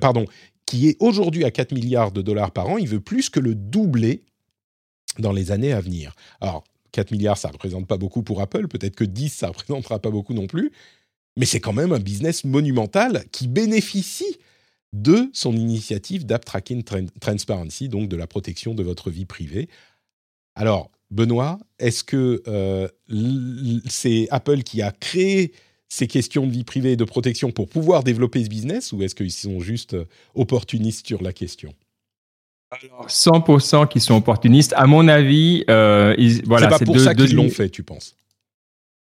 [0.00, 0.26] pardon,
[0.66, 3.56] qui est aujourd'hui à 4 milliards de dollars par an, il veut plus que le
[3.56, 4.22] doubler
[5.18, 6.14] dans les années à venir.
[6.40, 6.62] Alors,
[6.92, 9.98] 4 milliards, ça ne représente pas beaucoup pour Apple, peut-être que 10, ça ne représentera
[9.98, 10.70] pas beaucoup non plus,
[11.36, 14.38] mais c'est quand même un business monumental qui bénéficie
[14.92, 16.82] de son initiative d'App Tracking
[17.20, 19.68] Transparency, donc de la protection de votre vie privée.
[20.54, 22.88] Alors, Benoît, est-ce que euh,
[23.88, 25.52] c'est Apple qui a créé
[25.88, 29.14] ces questions de vie privée et de protection pour pouvoir développer ce business ou est-ce
[29.14, 31.74] qu'ils sont juste euh, opportunistes sur la question?
[33.08, 34.72] 100% qui sont opportunistes.
[34.76, 36.14] À mon avis, euh,
[36.44, 38.14] voilà, c'est pas pour ça qu'ils l'ont fait, tu penses?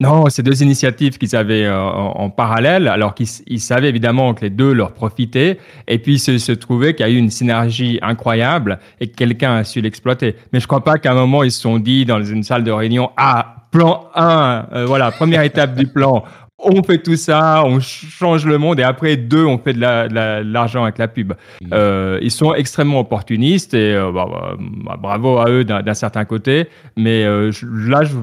[0.01, 4.49] Non, c'est deux initiatives qu'ils avaient euh, en, parallèle, alors qu'ils savaient évidemment que les
[4.49, 8.79] deux leur profitaient, et puis se, se trouvait qu'il y a eu une synergie incroyable
[8.99, 10.35] et que quelqu'un a su l'exploiter.
[10.51, 12.71] Mais je crois pas qu'à un moment ils se sont dit dans une salle de
[12.71, 16.25] réunion, ah, plan 1, euh, voilà, première étape du plan,
[16.57, 20.83] on fait tout ça, on change le monde et après deux, on fait de l'argent
[20.83, 21.33] avec la pub.
[21.61, 21.69] Mm.
[21.73, 26.25] Euh, ils sont extrêmement opportunistes et euh, bah, bah, bah, bravo à eux d'un certain
[26.25, 28.15] côté, mais euh, là, je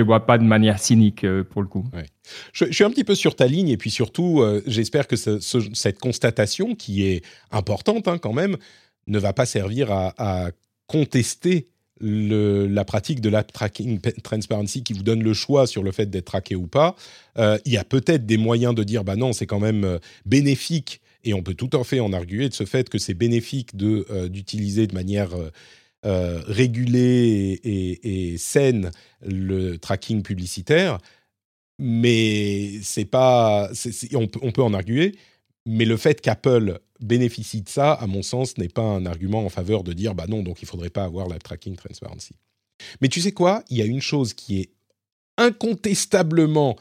[0.00, 1.84] ne vois pas de manière cynique pour le coup.
[2.52, 6.74] Je, suis un petit peu sur ta ligne et puis surtout, j'espère que cette constatation
[6.74, 8.56] qui est importante hein, quand même
[9.08, 10.50] ne va pas servir à, à
[10.86, 11.66] contester
[12.00, 16.26] la pratique de l'app tracking transparency qui vous donne le choix sur le fait d'être
[16.26, 16.96] traqué ou pas,
[17.38, 19.98] euh, il y a peut-être des moyens de dire bah non, c'est quand même euh,
[20.26, 21.00] bénéfique.
[21.22, 24.06] Et on peut tout à fait en arguer de ce fait que c'est bénéfique de
[24.10, 25.30] euh, d'utiliser de manière
[26.02, 28.90] régulée et, saine
[29.20, 30.96] le tracking publicitaire,
[31.78, 33.70] mais c'est pas,
[34.14, 35.14] on peut en arguer,
[35.70, 39.48] mais le fait qu'Apple bénéficie de ça, à mon sens, n'est pas un argument en
[39.48, 42.34] faveur de dire bah non, donc il faudrait pas avoir la tracking transparency.
[43.00, 43.62] Mais tu sais quoi?
[43.70, 44.70] Il y a une chose qui est
[45.38, 46.76] incontestablement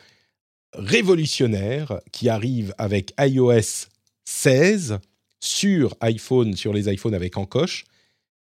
[0.74, 3.90] révolutionnaire qui arrive avec iOS
[4.26, 4.98] 16
[5.40, 7.86] sur iPhone, sur les iPhones avec encoche.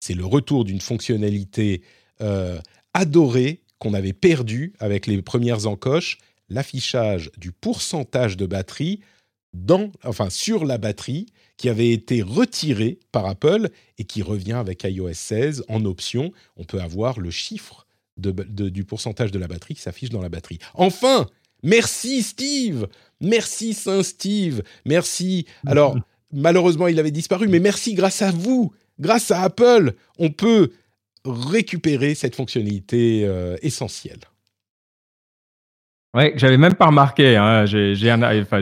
[0.00, 1.82] C'est le retour d'une fonctionnalité
[2.20, 2.58] euh,
[2.94, 6.18] adorée qu'on avait perdue avec les premières encoches,
[6.48, 9.00] l'affichage du pourcentage de batterie
[9.52, 11.26] dans, enfin, sur la batterie
[11.56, 16.32] qui avait été retiré par Apple et qui revient avec iOS 16 en option.
[16.56, 17.86] On peut avoir le chiffre
[18.16, 20.58] du pourcentage de la batterie qui s'affiche dans la batterie.
[20.74, 21.26] Enfin,
[21.62, 22.88] merci Steve,
[23.20, 25.46] merci Saint Steve, merci.
[25.66, 25.96] Alors,
[26.32, 30.72] malheureusement, il avait disparu, mais merci grâce à vous, grâce à Apple, on peut
[31.24, 34.20] récupérer cette fonctionnalité euh, essentielle.
[36.14, 37.36] Ouais, j'avais même pas remarqué.
[37.36, 37.64] Hein.
[37.64, 38.60] J'ai un, enfin,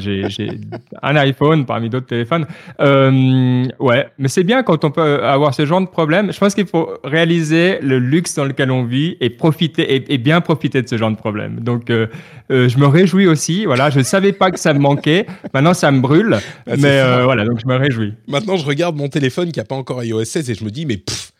[1.03, 2.46] un iPhone parmi d'autres téléphones.
[2.78, 6.32] Euh, ouais, mais c'est bien quand on peut avoir ce genre de problème.
[6.32, 10.40] Je pense qu'il faut réaliser le luxe dans lequel on vit et profiter et, bien
[10.40, 11.59] profiter de ce genre de problème.
[11.59, 12.07] Donc, euh,
[12.53, 13.64] euh, je me réjouis aussi.
[13.64, 15.26] Voilà, je savais pas que ça me manquait.
[15.53, 16.38] Maintenant, ça me brûle.
[16.68, 18.14] Ah, mais euh, voilà, donc je me réjouis.
[18.28, 20.86] Maintenant, je regarde mon téléphone qui a pas encore iOS 16 et je me dis,
[20.86, 21.32] mais pff,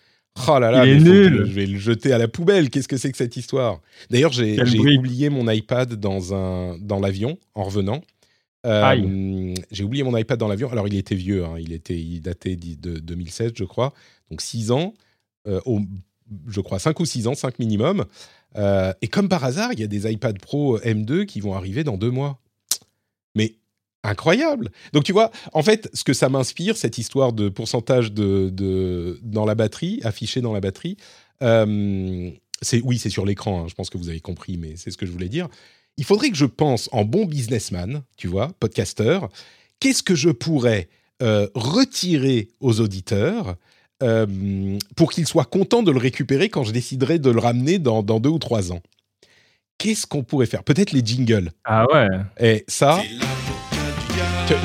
[0.49, 1.45] Oh là là, il est nul.
[1.47, 2.71] je vais le jeter à la poubelle.
[2.71, 3.81] Qu'est-ce que c'est que cette histoire?
[4.11, 4.59] D'ailleurs, j'ai
[4.97, 8.01] oublié mon iPad dans, un, dans l'avion en revenant.
[8.67, 10.71] Euh, j'ai oublié mon iPad dans l'avion.
[10.71, 11.45] Alors, il était vieux.
[11.45, 11.57] Hein.
[11.59, 13.93] Il, était, il datait de 2016, je crois.
[14.31, 14.95] Donc, 6 ans.
[15.47, 15.61] Euh,
[16.47, 18.05] je crois 5 ou 6 ans, 5 minimum.
[18.57, 21.85] Euh, et comme par hasard, il y a des iPad Pro M2 qui vont arriver
[21.85, 22.41] dans deux mois.
[24.03, 24.71] Incroyable.
[24.93, 29.45] Donc tu vois, en fait, ce que ça m'inspire, cette histoire de pourcentage de, dans
[29.45, 30.97] la batterie, affiché dans la batterie,
[31.43, 32.31] euh,
[32.63, 33.63] c'est oui, c'est sur l'écran.
[33.63, 35.49] Hein, je pense que vous avez compris, mais c'est ce que je voulais dire.
[35.99, 39.19] Il faudrait que je pense en bon businessman, tu vois, podcaster.
[39.81, 40.89] Qu'est-ce que je pourrais
[41.21, 43.57] retirer aux auditeurs
[44.97, 48.19] pour qu'ils soient contents de le récupérer quand je déciderai de le ramener dans, dans
[48.19, 48.81] deux ou trois ans?
[49.77, 50.65] Qu'est-ce qu'on pourrait faire?
[50.65, 51.53] Peut-être les jingles.
[51.65, 52.09] Ah ouais.
[52.39, 53.03] Et ça,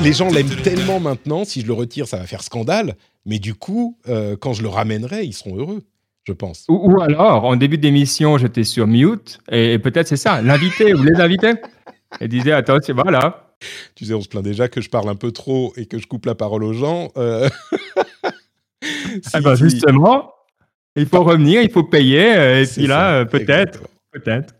[0.02, 2.96] les gens l'aiment tellement maintenant, si je le retire, ça va faire scandale.
[3.24, 5.82] Mais du coup, euh, quand je le ramènerai, ils seront heureux,
[6.24, 6.64] je pense.
[6.68, 11.20] Ou, alors, en début d'émission, j'étais sur mute, et, peut-être c'est ça, l'invité ou les
[11.20, 11.54] invités.
[12.20, 13.54] Et disait, attends, c'est voilà.
[13.94, 16.06] Tu sais, on se plaint déjà que je parle un peu trop et que je
[16.06, 17.10] coupe la parole aux gens.
[17.16, 17.48] Euh.
[19.32, 20.32] ah ben justement,
[20.94, 23.82] il faut revenir, il faut payer, euh, et puis là, peut-être,
[24.12, 24.54] peut-être.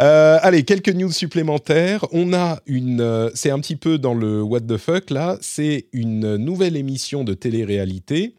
[0.00, 2.06] Euh, allez, quelques news supplémentaires.
[2.12, 5.38] On a une, euh, c'est un petit peu dans le what the fuck là.
[5.40, 8.34] C'est une nouvelle émission de télé-réalité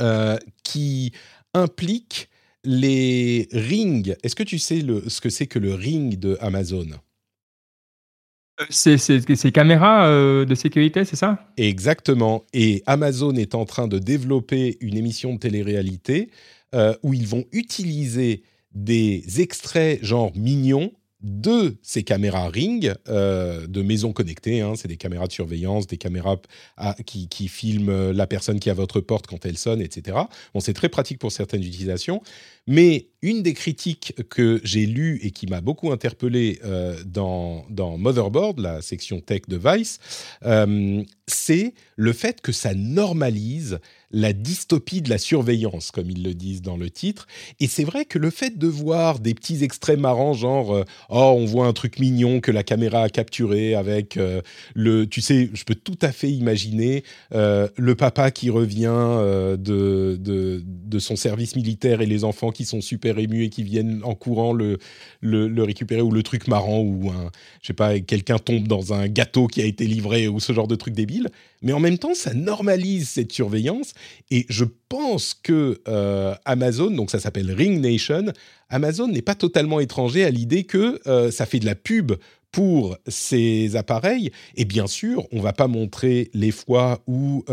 [0.00, 1.12] euh, qui
[1.52, 2.28] implique
[2.64, 4.14] les rings.
[4.22, 6.86] Est-ce que tu sais le, ce que c'est que le ring de Amazon?
[8.70, 11.44] C'est ces caméras de sécurité, c'est ça?
[11.56, 12.44] Exactement.
[12.52, 16.30] Et Amazon est en train de développer une émission de télé-réalité
[17.02, 18.44] où ils vont utiliser
[18.74, 20.92] des extraits genre mignons
[21.24, 24.60] de ces caméras Ring euh, de maisons connectées.
[24.60, 24.74] Hein.
[24.76, 26.36] c'est des caméras de surveillance, des caméras
[27.06, 30.18] qui, qui, filment la personne qui est à votre porte quand elle sonne, etc.
[30.52, 32.22] Bon, c'est très pratique pour certaines utilisations.
[32.66, 37.96] Mais une des critiques que j'ai lues et qui m'a beaucoup interpellé euh, dans, dans,
[37.96, 39.98] Motherboard, la section tech de Vice,
[40.44, 43.78] euh, c'est le fait que ça normalise
[44.14, 47.26] la dystopie de la surveillance, comme ils le disent dans le titre.
[47.60, 51.34] Et c'est vrai que le fait de voir des petits extraits marrants, genre euh, oh
[51.36, 54.18] on voit un truc mignon que la caméra a capturé avec
[54.74, 58.84] le, tu sais, je peux tout à fait imaginer le papa qui revient
[59.58, 63.62] de, de, de son service militaire et les enfants qui sont super émus et qui
[63.62, 64.78] viennent en courant le,
[65.20, 69.08] le, récupérer, ou le truc marrant, ou un, je sais pas, quelqu'un tombe dans un
[69.08, 71.28] gâteau qui a été livré, ou ce genre de truc débile.
[71.62, 73.94] Mais en même temps, ça normalise cette surveillance,
[74.30, 78.32] et je pense que euh, Amazon, donc ça s'appelle Ring Nation,
[78.68, 82.12] Amazon n'est pas totalement étranger à l'idée que euh, ça fait de la pub
[82.50, 84.30] pour ces appareils.
[84.56, 87.44] Et bien sûr, on va pas montrer les fois où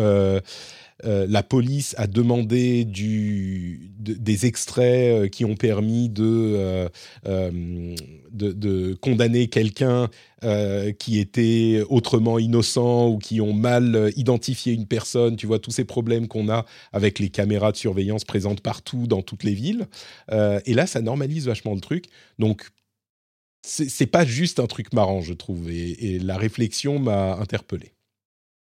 [1.05, 6.89] euh, euh, la police a demandé des extraits euh, qui ont permis euh,
[7.25, 10.09] de, de, condamner quelqu'un
[10.97, 15.35] qui était autrement innocent ou qui ont mal identifié une personne.
[15.35, 19.21] Tu vois, tous ces problèmes qu'on a avec les caméras de surveillance présentes partout dans
[19.21, 19.87] toutes les villes.
[20.31, 22.05] et là, ça normalise vachement le truc.
[22.39, 22.69] Donc,
[23.63, 25.69] c'est pas juste un truc marrant, je trouve.
[25.69, 27.91] et la réflexion m'a interpellé.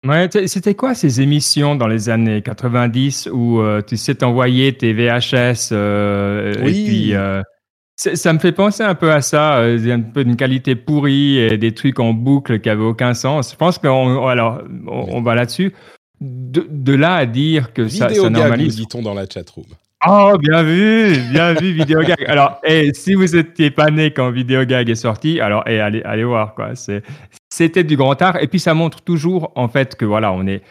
[0.08, 4.94] Ouais, c'était quoi ces émissions dans les années 90 où euh, tu sais t'envoyer tes
[4.94, 7.44] VHS euh, et puis euh,
[7.96, 11.76] ça me fait penser un peu à ça, un peu d'une qualité pourrie et des
[11.76, 13.52] trucs en boucle qui avaient aucun sens.
[13.52, 15.72] Je pense qu'on alors on, va là-dessus.
[16.20, 18.78] De, là à dire que ça, ça normalise.
[18.78, 19.66] dit-on dans la chatroom.
[20.08, 22.26] Oh, bien vu, bien vu, Vidéogag.
[22.28, 26.24] Alors, et si vous n'étiez pas né quand Vidéogag est sorti, alors et allez, allez
[26.24, 26.72] voir, quoi.
[27.50, 28.42] C'était du grand art.
[28.42, 30.64] Et puis, ça montre toujours, en fait, que voilà, on est.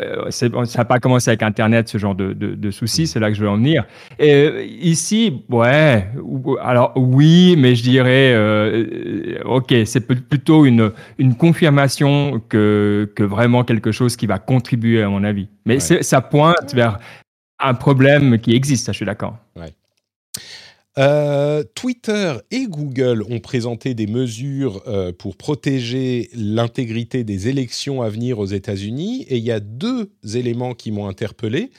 [0.00, 3.36] Euh, ça n'a pas commencé avec Internet, ce genre de, de, soucis, c'est là que
[3.36, 3.84] je veux en venir.
[4.18, 6.06] Et euh, ici, ouais,
[6.60, 13.64] alors oui, mais je dirais, euh, ok, c'est plutôt une, une confirmation que, que vraiment
[13.64, 15.48] quelque chose qui va contribuer, à mon avis.
[15.66, 16.98] Mais ça pointe vers
[17.62, 19.36] un problème qui existe, je suis d'accord.
[20.98, 28.10] Euh, Twitter et Google ont présenté des mesures euh, pour protéger l'intégrité des élections à
[28.10, 31.70] venir aux États-Unis et il y a deux éléments qui m'ont interpellé.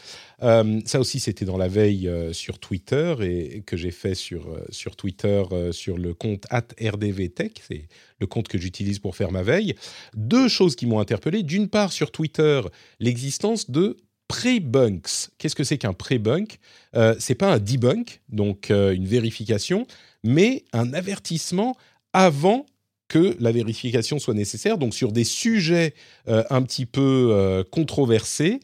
[0.41, 4.95] Euh, ça aussi, c'était dans la veille sur Twitter et, que j'ai fait sur, sur
[4.95, 7.88] Twitter sur le compte @rdvtech, c'est
[8.19, 9.75] le compte que j'utilise pour faire ma veille.
[10.15, 11.43] Deux choses qui m'ont interpellé.
[11.43, 12.61] D'une part, sur Twitter,
[12.99, 13.97] l'existence de
[14.28, 15.30] pré-bunks.
[15.38, 16.59] Qu'est-ce que c'est qu'un pré-bunk?
[16.95, 19.86] Euh, C'est pas un debunk, donc euh, une vérification,
[20.24, 21.76] mais un avertissement
[22.13, 22.65] avant
[23.09, 24.78] que la vérification soit nécessaire.
[24.78, 25.93] Donc sur des sujets
[26.28, 28.59] euh, un petit peu euh, controversés,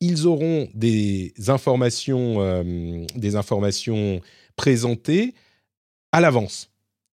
[0.00, 2.64] ils auront des informations,
[3.14, 4.22] des informations
[4.56, 5.34] présentées
[6.10, 6.69] à l'avance.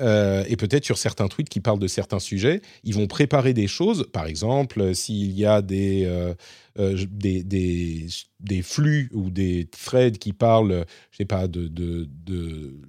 [0.01, 3.67] Euh, et peut-être sur certains tweets qui parlent de certains sujets, ils vont préparer des
[3.67, 4.07] choses.
[4.13, 6.35] Par exemple, s'il y a des, euh,
[6.79, 11.71] euh, des, des, flux ou des threads qui parlent, je sais pas, de,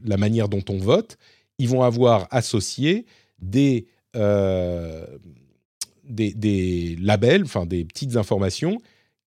[0.06, 1.18] la manière dont on vote,
[1.58, 3.06] ils vont avoir associé
[3.40, 8.78] des, des, des labels, enfin des petites informations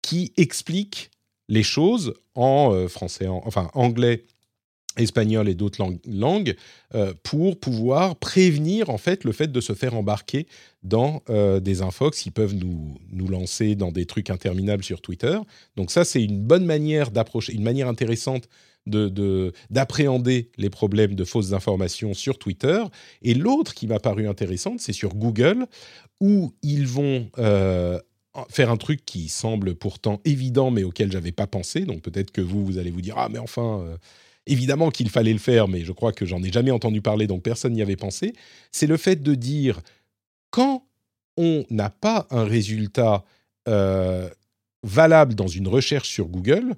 [0.02, 1.12] qui expliquent
[1.50, 4.24] les choses en français, enfin anglais
[4.98, 6.56] espagnol et d'autres langues,
[6.94, 10.48] euh, pour pouvoir prévenir en fait le fait de se faire embarquer
[10.84, 15.38] dans euh, des infox qui peuvent nous, nous lancer dans des trucs interminables sur Twitter.
[15.76, 18.48] Donc ça, c'est une bonne manière d'approcher, une manière intéressante
[18.86, 22.84] de, d'appréhender les problèmes de fausses informations sur Twitter.
[23.24, 25.66] Et l'autre qui m'a paru intéressante, c'est sur Google,
[26.22, 28.00] où ils vont euh,
[28.50, 31.82] faire un truc qui semble pourtant évident, mais auquel j'avais pas pensé.
[31.82, 33.98] Donc peut-être que vous, vous allez vous dire, ah mais enfin
[34.48, 37.44] évidemment qu'il fallait le faire, mais je crois que j'en ai jamais entendu parler, donc
[37.44, 38.34] personne n'y avait pensé,
[38.72, 39.82] c'est le fait de dire
[40.52, 40.86] quand
[41.38, 43.24] on n'a pas un résultat
[43.68, 44.30] euh,
[44.84, 46.76] valable dans une recherche sur Google,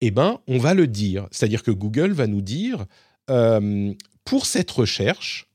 [0.00, 1.26] eh ben, on va le dire.
[1.30, 2.84] C'est-à-dire que Google va nous dire
[3.30, 3.92] euh,
[4.24, 5.48] pour cette recherche,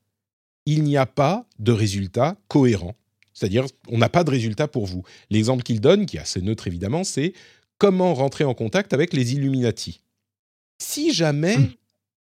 [0.65, 2.95] il n'y a pas de résultat cohérent.
[3.33, 5.03] C'est-à-dire, on n'a pas de résultat pour vous.
[5.29, 7.33] L'exemple qu'il donne, qui est assez neutre évidemment, c'est
[7.77, 10.01] comment rentrer en contact avec les Illuminati.
[10.79, 11.57] Si jamais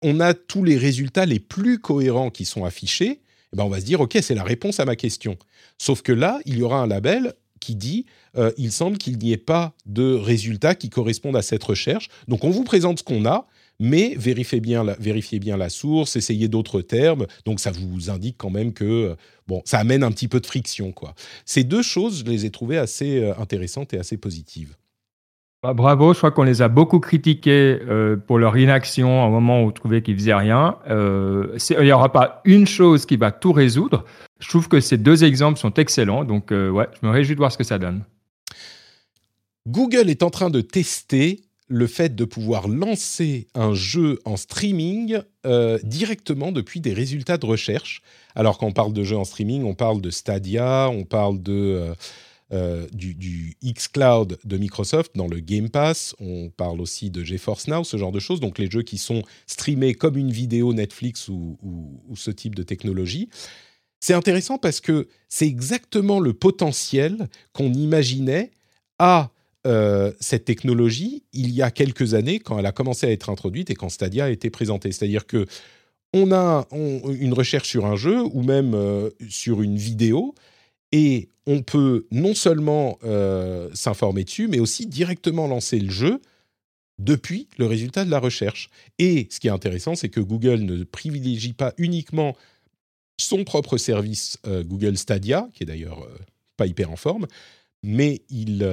[0.02, 3.20] on a tous les résultats les plus cohérents qui sont affichés,
[3.52, 5.36] eh ben on va se dire, OK, c'est la réponse à ma question.
[5.78, 9.32] Sauf que là, il y aura un label qui dit, euh, il semble qu'il n'y
[9.32, 12.08] ait pas de résultats qui correspondent à cette recherche.
[12.26, 13.46] Donc on vous présente ce qu'on a,
[13.78, 17.26] mais vérifiez bien la, vérifiez bien la source, essayez d'autres termes.
[17.44, 20.46] Donc ça vous indique quand même que euh, bon, ça amène un petit peu de
[20.46, 21.14] friction quoi.
[21.44, 24.74] Ces deux choses, je les ai trouvées assez euh, intéressantes et assez positives.
[25.62, 29.28] Bah, bravo, je crois qu'on les a beaucoup critiqués euh, pour leur inaction à un
[29.28, 30.78] moment où on trouvait qu'ils faisaient rien.
[30.88, 34.06] Euh, il n'y aura pas une chose qui va tout résoudre.
[34.38, 37.40] Je trouve que ces deux exemples sont excellents, donc euh, ouais, je me réjouis de
[37.40, 38.04] voir ce que ça donne.
[39.68, 45.20] Google est en train de tester le fait de pouvoir lancer un jeu en streaming
[45.84, 48.02] directement depuis des résultats de recherche.
[48.34, 51.94] Alors quand on parle de jeux en streaming, on parle de Stadia, on parle de
[52.52, 56.16] euh, du, du xCloud de Microsoft dans le Game Pass.
[56.18, 58.40] On parle aussi de GeForce Now, ce genre de choses.
[58.40, 61.56] Donc les jeux qui sont streamés comme une vidéo Netflix ou,
[62.16, 63.28] ce type de technologie.
[64.00, 68.50] C'est intéressant parce que c'est exactement le potentiel qu'on imaginait
[68.98, 69.30] à
[69.66, 73.70] euh, cette technologie il y a quelques années quand elle a commencé à être introduite
[73.70, 74.90] et quand Stadia a été présenté.
[74.90, 75.46] C'est-à-dire que
[76.12, 80.34] on a une recherche sur un jeu ou même euh, sur une vidéo
[80.92, 86.20] et on peut non seulement euh, s'informer dessus, mais aussi directement lancer le jeu
[86.98, 88.68] depuis le résultat de la recherche.
[88.98, 92.36] Et ce qui est intéressant, c'est que Google ne privilégie pas uniquement
[93.18, 96.16] son propre service euh, Google Stadia, qui est d'ailleurs euh,
[96.56, 97.26] pas hyper en forme,
[97.82, 98.66] mais il,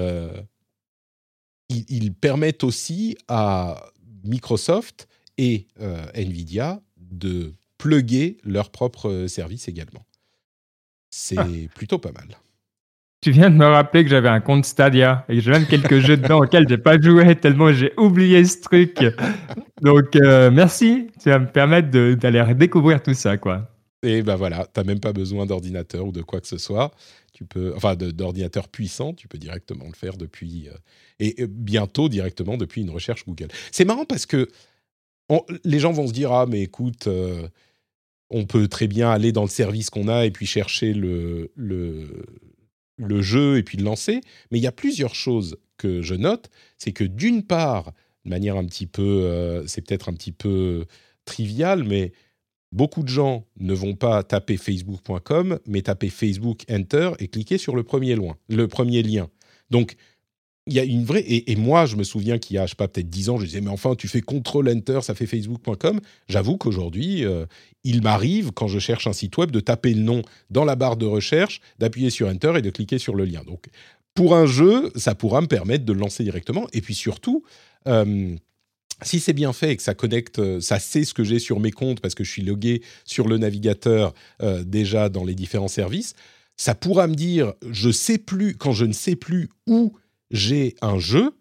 [1.69, 3.89] il, permettent aussi à
[4.25, 5.07] Microsoft
[5.37, 5.67] et
[6.13, 10.05] Nvidia de plugger leur propre service également.
[11.09, 11.47] C'est ah.
[11.73, 12.27] plutôt pas mal.
[13.21, 15.99] Tu viens de me rappeler que j'avais un compte Stadia et que j'ai même quelques
[15.99, 18.99] jeux dedans auxquels j'ai pas joué tellement j'ai oublié ce truc.
[19.81, 23.69] Donc euh, merci, ça va me permettre d'aller redécouvrir tout ça quoi.
[24.03, 26.91] Et ben voilà, tu n'as même pas besoin d'ordinateur ou de quoi que ce soit.
[27.33, 30.77] Tu peux, enfin, d'ordinateur puissant, tu peux directement le faire depuis euh,
[31.19, 33.47] et, bientôt directement depuis une recherche Google.
[33.71, 34.47] C'est marrant parce que
[35.63, 37.47] les gens vont se dire ah mais écoute, euh,
[38.29, 43.21] on peut très bien aller dans le service qu'on a et puis chercher le, le,
[43.21, 44.21] jeu et puis le lancer.
[44.51, 46.49] Mais il y a plusieurs choses que je note.
[46.77, 47.93] C'est que d'une part,
[48.25, 50.85] de manière un petit peu, euh, c'est peut-être un petit peu
[51.25, 52.11] trivial, mais
[52.71, 57.75] beaucoup de gens ne vont pas taper facebook.com, mais taper Facebook Enter et cliquer sur
[57.75, 59.29] le premier, loin, le premier lien.
[59.69, 59.95] Donc,
[60.67, 61.23] il y a une vraie.
[61.27, 63.45] Et, moi, je me souviens qu'il y a, je sais pas, peut-être 10 ans, je
[63.45, 65.99] disais, mais enfin, tu fais Control Enter, ça fait Facebook.com.
[66.27, 67.45] J'avoue qu'aujourd'hui, euh,
[67.83, 70.97] il m'arrive, quand je cherche un site web, de taper le nom dans la barre
[70.97, 73.43] de recherche, d'appuyer sur Enter et de cliquer sur le lien.
[73.45, 73.67] Donc,
[74.13, 76.67] pour un jeu, ça pourra me permettre de le lancer directement.
[76.73, 77.43] Et puis surtout,
[77.87, 78.35] euh,
[79.03, 81.59] si c'est bien fait et que ça connecte, euh, ça sait ce que j'ai sur
[81.59, 84.13] mes comptes parce que je suis logué sur le navigateur
[84.65, 86.13] déjà dans les différents services,
[86.57, 89.93] ça pourra me dire, je sais plus, quand je ne sais plus où
[90.31, 91.31] j'ai un jeu,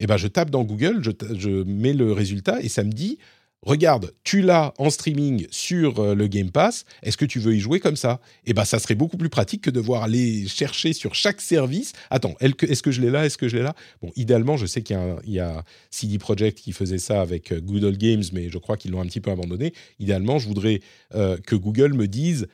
[0.00, 3.18] eh ben je tape dans Google, je, mets le résultat et ça me dit
[3.62, 7.60] regarde, tu l'as en streaming sur euh, le Game Pass, est-ce que tu veux y
[7.60, 8.20] jouer comme ça?
[8.44, 11.92] Eh ben ça serait beaucoup plus pratique que de devoir aller chercher sur chaque service.
[12.10, 13.24] Attends, est-ce que je l'ai là?
[13.24, 13.74] Est-ce que je l'ai là?
[14.02, 17.96] Bon, idéalement, je sais qu'il y, a CD Projekt qui faisait ça avec euh, Good
[17.96, 19.72] Games, mais je crois qu'ils l'ont un petit peu abandonné.
[19.98, 20.80] Idéalement, je voudrais
[21.14, 22.48] euh, que Google me dise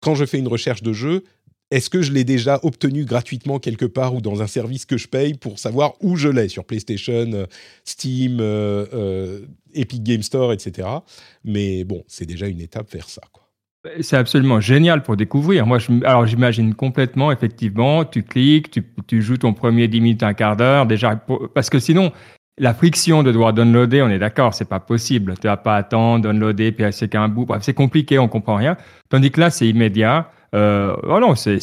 [0.00, 1.24] quand je fais une recherche de jeu,
[1.70, 5.08] est-ce que je l'ai déjà obtenu gratuitement quelque part ou dans un service que je
[5.08, 7.46] paye pour savoir où je l'ai sur PlayStation, euh,
[7.84, 9.40] Steam, euh, euh,
[9.74, 10.88] Epic Game Store, etc.
[11.44, 13.22] Mais bon, c'est déjà une étape vers ça.
[14.00, 15.66] C'est absolument génial pour découvrir.
[15.66, 20.56] Moi, alors j'imagine complètement, effectivement, tu cliques, tu, joues ton premier 10 minutes, un quart
[20.56, 21.14] d'heure, déjà,
[21.54, 22.10] parce que sinon,
[22.58, 25.34] la friction de devoir downloader, on est d'accord, c'est pas possible.
[25.40, 27.44] Tu vas pas attendre, downloader, puis c'est qu'un bout.
[27.44, 28.76] Bref, c'est compliqué, on comprend rien.
[29.08, 30.30] Tandis que là, c'est immédiat.
[30.56, 31.58] Euh, oh non, c'est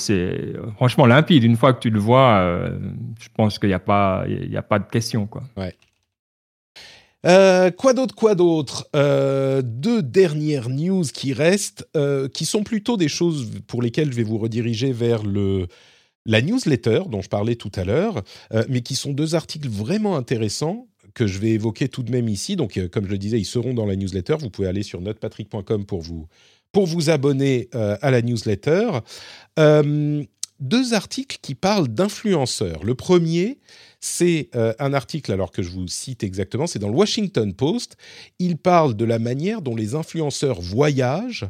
[0.75, 1.43] franchement limpide.
[1.43, 2.77] Une fois que tu le vois, euh,
[3.19, 4.25] je pense qu'il n'y a pas,
[4.55, 5.43] a pas de question, quoi.
[7.25, 8.87] Euh, d'autre, quoi d'autre?
[8.95, 11.87] Euh, Deux dernières news qui restent,
[12.33, 15.67] qui sont plutôt des choses pour lesquelles je vais vous rediriger vers le,
[16.25, 18.21] la newsletter dont je parlais tout à l'heure,
[18.69, 22.55] mais qui sont deux articles vraiment intéressants que je vais évoquer tout de même ici.
[22.55, 24.35] Donc, comme je le disais, ils seront dans la newsletter.
[24.39, 26.27] Vous pouvez aller sur notrepatrick.com pour vous,
[26.73, 28.99] pour vous abonner à la newsletter.
[29.57, 32.83] deux articles qui parlent d'influenceurs.
[32.83, 33.59] Le premier,
[34.03, 37.95] c'est euh, un article, alors que je vous cite exactement, c'est dans le Washington Post.
[38.37, 41.47] Il parle de la manière dont les influenceurs voyagent,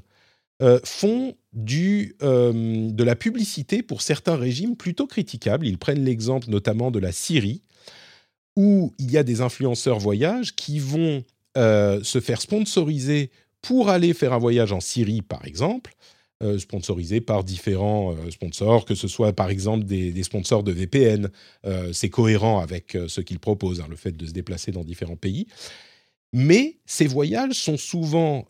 [0.62, 5.66] euh, font du, euh, de la publicité pour certains régimes plutôt critiquables.
[5.66, 7.64] Ils prennent l'exemple notamment de la Syrie,
[8.56, 11.24] où il y a des influenceurs voyage qui vont
[11.56, 13.30] se faire sponsoriser
[13.64, 15.96] pour aller faire un voyage en Syrie, par exemple,
[16.44, 21.30] euh, sponsorisés par différents euh, sponsors, que ce soit par exemple des, sponsors de VPN.
[21.66, 25.16] Euh, c'est cohérent avec ce qu'ils proposent, hein, le fait de se déplacer dans différents
[25.16, 25.48] pays.
[26.34, 28.48] Mais ces voyages sont souvent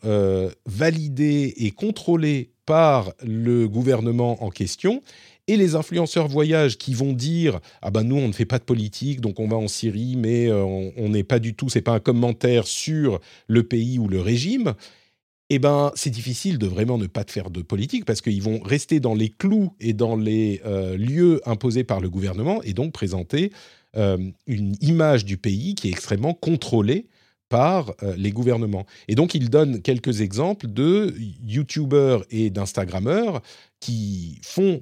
[0.64, 5.02] validés et contrôlés par le gouvernement en question.
[5.48, 8.64] Et les influenceurs voyage qui vont dire ah ben nous on ne fait pas de
[8.64, 12.00] politique donc on va en Syrie mais on n'est pas du tout c'est pas un
[12.00, 14.72] commentaire sur le pays ou le régime
[15.54, 18.98] eh ben, c'est difficile de vraiment ne pas faire de politique parce qu'ils vont rester
[18.98, 23.52] dans les clous et dans les euh, lieux imposés par le gouvernement et donc présenter
[23.96, 27.06] euh, une image du pays qui est extrêmement contrôlée
[27.48, 28.84] par euh, les gouvernements.
[29.06, 33.40] Et donc, ils donnent quelques exemples de YouTubeurs et d'Instagrammeurs
[33.78, 34.40] qui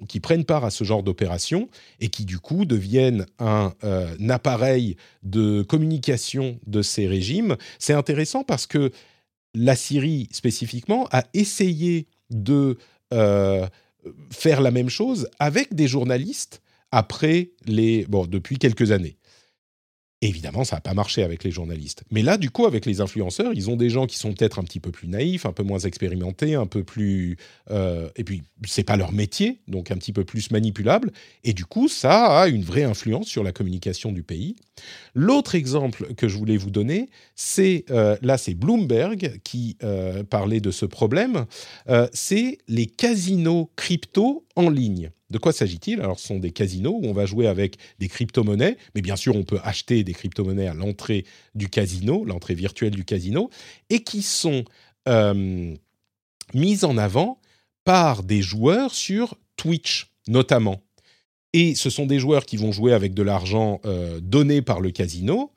[0.08, 1.68] qui prennent part à ce genre d'opération
[2.00, 3.72] et qui du coup deviennent un
[4.28, 7.56] appareil de communication de ces régimes.
[7.80, 8.92] C'est intéressant parce que
[9.54, 12.78] la Syrie spécifiquement a essayé de
[13.12, 13.66] euh,
[14.30, 19.16] faire la même chose avec des journalistes après les bon depuis quelques années.
[20.24, 22.04] Évidemment, ça n'a pas marché avec les journalistes.
[22.12, 24.62] Mais là, du coup, avec les influenceurs, ils ont des gens qui sont peut-être un
[24.62, 27.36] petit peu plus naïfs, un peu moins expérimentés, un peu plus...
[27.72, 31.10] Euh, et puis, c'est pas leur métier, donc un petit peu plus manipulable.
[31.42, 34.54] Et du coup, ça a une vraie influence sur la communication du pays.
[35.16, 37.84] L'autre exemple que je voulais vous donner, c'est...
[37.90, 41.46] Euh, là, c'est Bloomberg qui euh, parlait de ce problème.
[42.12, 45.10] c'est les casinos crypto en ligne.
[45.32, 46.02] De quoi s'agit-il?
[46.02, 49.34] Alors, ce sont des casinos où on va jouer avec des crypto-monnaies, mais bien sûr,
[49.34, 51.24] on peut acheter des crypto-monnaies à l'entrée
[51.54, 53.48] du casino, l'entrée virtuelle du casino,
[53.88, 54.66] et qui sont
[55.08, 55.74] euh,
[56.52, 57.38] mises en avant
[57.84, 60.82] par des joueurs sur Twitch, notamment.
[61.54, 64.90] Et ce sont des joueurs qui vont jouer avec de l'argent euh, donné par le
[64.90, 65.50] casino,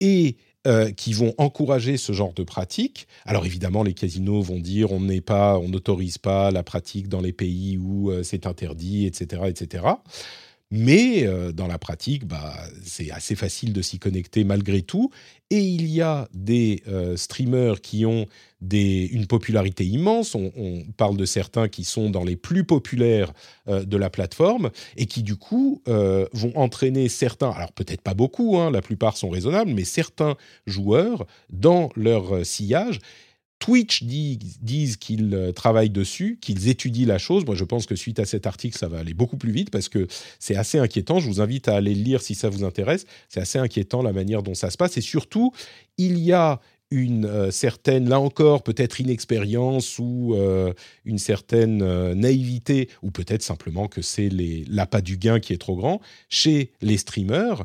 [0.00, 3.06] et euh, qui vont encourager ce genre de pratique.
[3.24, 7.20] Alors évidemment, les casinos vont dire on n'est pas, on n'autorise pas la pratique dans
[7.20, 9.84] les pays où euh, c'est interdit, etc., etc.
[10.70, 15.10] Mais euh, dans la pratique, bah, c'est assez facile de s'y connecter malgré tout.
[15.48, 18.26] Et il y a des euh, streamers qui ont
[18.60, 20.34] une popularité immense.
[20.34, 23.32] On, parle de certains qui sont dans les plus populaires
[23.68, 28.58] euh, de la plateforme et qui du coup vont entraîner certains, alors peut-être pas beaucoup,
[28.58, 32.98] hein, la plupart sont raisonnables, mais certains joueurs dans leur sillage
[33.58, 37.44] Twitch disent qu'ils euh, travaillent dessus, qu'ils étudient la chose.
[37.44, 39.88] Moi, je pense que suite à cet article, ça va aller beaucoup plus vite parce
[39.88, 40.06] que
[40.38, 41.18] c'est assez inquiétant.
[41.18, 43.04] Je vous invite à aller le lire si ça vous intéresse.
[43.28, 44.96] C'est assez inquiétant la manière dont ça se passe.
[44.96, 45.52] Et surtout,
[45.96, 46.60] il y a
[46.90, 50.72] une euh, certaine, là encore, peut-être inexpérience ou euh,
[51.04, 54.30] une certaine euh, naïveté, ou peut-être simplement que c'est
[54.68, 57.64] l'appât du gain qui est trop grand, chez les streamers,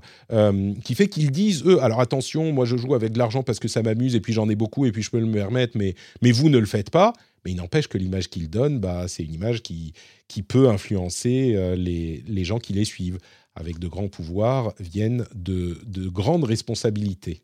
[0.83, 3.67] qui fait qu'ils disent, eux, alors attention, moi je joue avec de l'argent parce que
[3.67, 6.31] ça m'amuse, et puis j'en ai beaucoup, et puis je peux me permettre, mais, mais
[6.31, 7.13] vous ne le faites pas.
[7.45, 9.93] Mais il n'empêche que l'image qu'ils donnent, bah, c'est une image qui,
[10.27, 13.19] qui peut influencer les, les gens qui les suivent.
[13.55, 17.43] Avec de grands pouvoirs viennent de, de grandes responsabilités.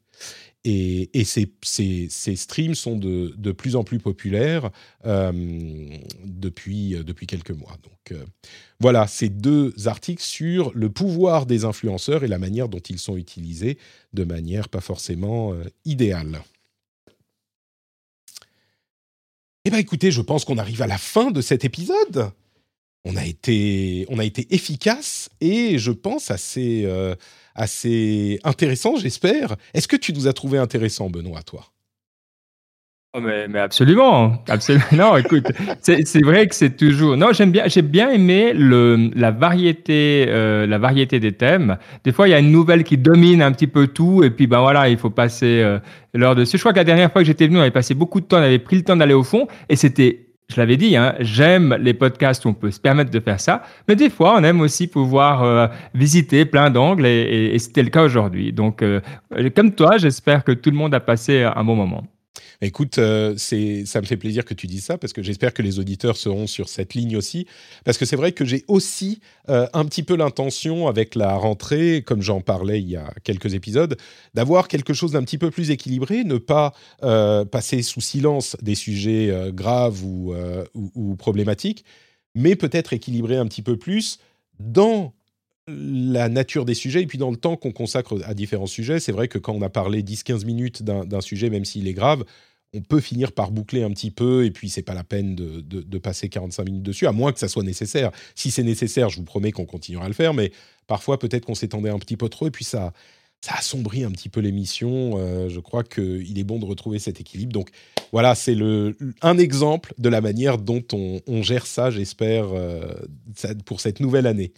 [0.65, 4.69] Et, ces, streams sont de, plus en plus populaires
[5.05, 5.31] euh,
[6.25, 7.77] depuis, depuis quelques mois.
[7.83, 8.25] Donc euh,
[8.79, 13.15] voilà, ces deux articles sur le pouvoir des influenceurs et la manière dont ils sont
[13.15, 13.77] utilisés
[14.13, 16.41] de manière pas forcément euh, idéale.
[19.65, 22.31] Eh bien écoutez, je pense qu'on arrive à la fin de cet épisode.
[23.05, 26.85] On a été, on a été efficace et je pense assez
[27.55, 29.55] assez intéressant, j'espère.
[29.73, 31.65] Est-ce que tu nous as trouvé intéressant, Benoît, toi?
[33.15, 34.85] Oh mais, absolument, absolument.
[34.91, 35.47] Non, écoute,
[35.81, 37.17] c'est vrai que c'est toujours.
[37.17, 41.77] Non, j'aime bien, j'ai bien aimé le la variété, euh, la variété des thèmes.
[42.03, 44.45] Des fois, il y a une nouvelle qui domine un petit peu tout, et puis
[44.45, 45.79] ben voilà, il faut passer euh,
[46.13, 46.57] l'heure dessus.
[46.57, 48.37] Je crois que la dernière fois que j'étais venu, on avait passé beaucoup de temps,
[48.37, 51.77] on avait pris le temps d'aller au fond, et c'était je l'avais dit, hein, j'aime
[51.79, 54.61] les podcasts où on peut se permettre de faire ça, mais des fois, on aime
[54.61, 58.51] aussi pouvoir euh, visiter plein d'angles, et, et, c'était le cas aujourd'hui.
[58.51, 58.83] Donc,
[59.55, 62.03] comme toi, j'espère que tout le monde a passé un bon moment.
[62.61, 65.79] Écoute, euh, ça me fait plaisir que tu dises ça parce que j'espère que les
[65.79, 67.47] auditeurs seront sur cette ligne aussi.
[67.85, 72.03] Parce que c'est vrai que j'ai aussi euh, un petit peu l'intention avec la rentrée,
[72.05, 73.95] comme j'en parlais il y a quelques épisodes,
[74.33, 76.73] d'avoir quelque chose d'un petit peu plus équilibré, ne pas
[77.03, 81.85] euh, passer sous silence des sujets graves ou problématiques,
[82.35, 84.19] mais peut-être équilibrer un petit peu plus
[84.59, 85.13] dans
[85.69, 88.99] la nature des sujets et puis dans le temps qu'on consacre à différents sujets.
[88.99, 92.25] C'est vrai que quand on a parlé 10-15 minutes d'un sujet, même s'il est grave,
[92.73, 95.61] on peut finir par boucler un petit peu et puis c'est pas la peine de,
[95.61, 98.11] de, passer 45 minutes dessus, à moins que ça soit nécessaire.
[98.35, 100.51] Si c'est nécessaire, je vous promets qu'on continuera à le faire, mais
[100.87, 102.93] parfois peut-être qu'on s'étendait un petit peu trop et puis ça,
[103.41, 105.13] ça assombrit un petit peu l'émission.
[105.17, 107.53] Euh, je crois qu'il est bon de retrouver cet équilibre.
[107.53, 107.69] Donc
[108.11, 108.57] voilà, c'est
[109.21, 112.93] un exemple de la manière dont on, gère ça, j'espère, euh,
[113.65, 114.51] pour cette nouvelle année.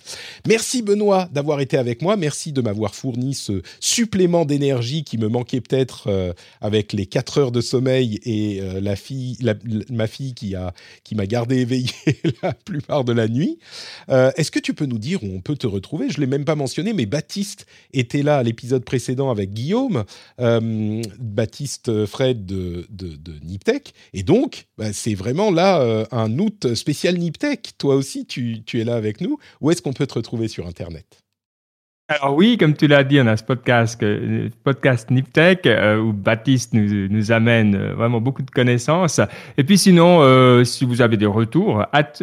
[0.48, 2.18] Merci Benoît d'avoir été avec moi.
[2.18, 7.38] Merci de m'avoir fourni ce supplément d'énergie qui me manquait peut-être euh, avec les 4
[7.38, 9.38] heures de sommeil et la fille,
[9.90, 11.92] ma fille qui m'a qui gardé éveillé
[12.42, 13.60] la plupart de la nuit.
[14.08, 16.10] Est-ce que tu peux nous dire où on peut te retrouver?
[16.10, 20.06] Je ne l'ai même pas mentionné, mais Baptiste était là à l'épisode précédent avec Guillaume,
[20.40, 23.94] euh, Baptiste Fred de, de, Niptech.
[24.14, 27.74] Et donc, bah, c'est vraiment là euh, un août spécial Niptech.
[27.78, 29.38] Toi aussi, tu, tu es là avec nous.
[29.62, 31.24] Où est-ce qu'on peut te retrouver sur Internet?
[32.12, 34.04] Alors oui, comme tu l'as dit, on a ce podcast,
[34.64, 39.22] podcast Niptech euh, où Baptiste nous, amène euh, vraiment beaucoup de connaissances.
[39.58, 42.14] Et puis sinon, euh, si vous avez des retours, at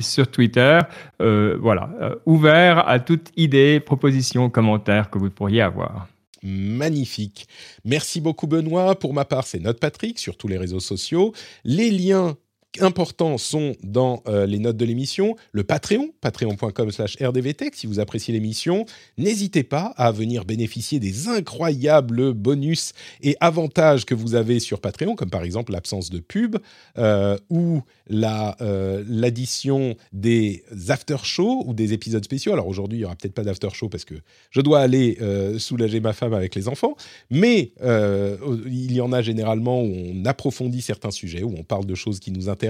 [0.00, 0.78] sur Twitter,
[1.18, 1.88] voilà,
[2.26, 6.08] ouvert à toute idée, proposition, commentaire que vous pourriez avoir.
[6.42, 7.48] Magnifique.
[7.86, 8.98] Merci beaucoup Benoît.
[8.98, 11.32] Pour ma part, c'est Note Patrick sur tous les réseaux sociaux.
[11.64, 12.36] Les liens
[12.80, 18.00] importants sont dans euh, les notes de l'émission, le Patreon, patreon.com slash rdvtech, si vous
[18.00, 18.84] appréciez l'émission.
[19.16, 22.92] N'hésitez pas à venir bénéficier des incroyables bonus
[23.22, 26.56] et avantages que vous avez sur Patreon, comme par exemple l'absence de pub
[26.98, 32.52] euh, ou euh, l'addition des after-shows ou des épisodes spéciaux.
[32.52, 34.14] Alors aujourd'hui, il n'y aura peut-être pas d'after-show parce que
[34.50, 35.18] je dois aller
[35.58, 36.96] soulager ma femme avec les enfants,
[37.30, 41.94] mais il y en a généralement où on approfondit certains sujets, où on parle de
[41.94, 42.63] choses qui nous intéressent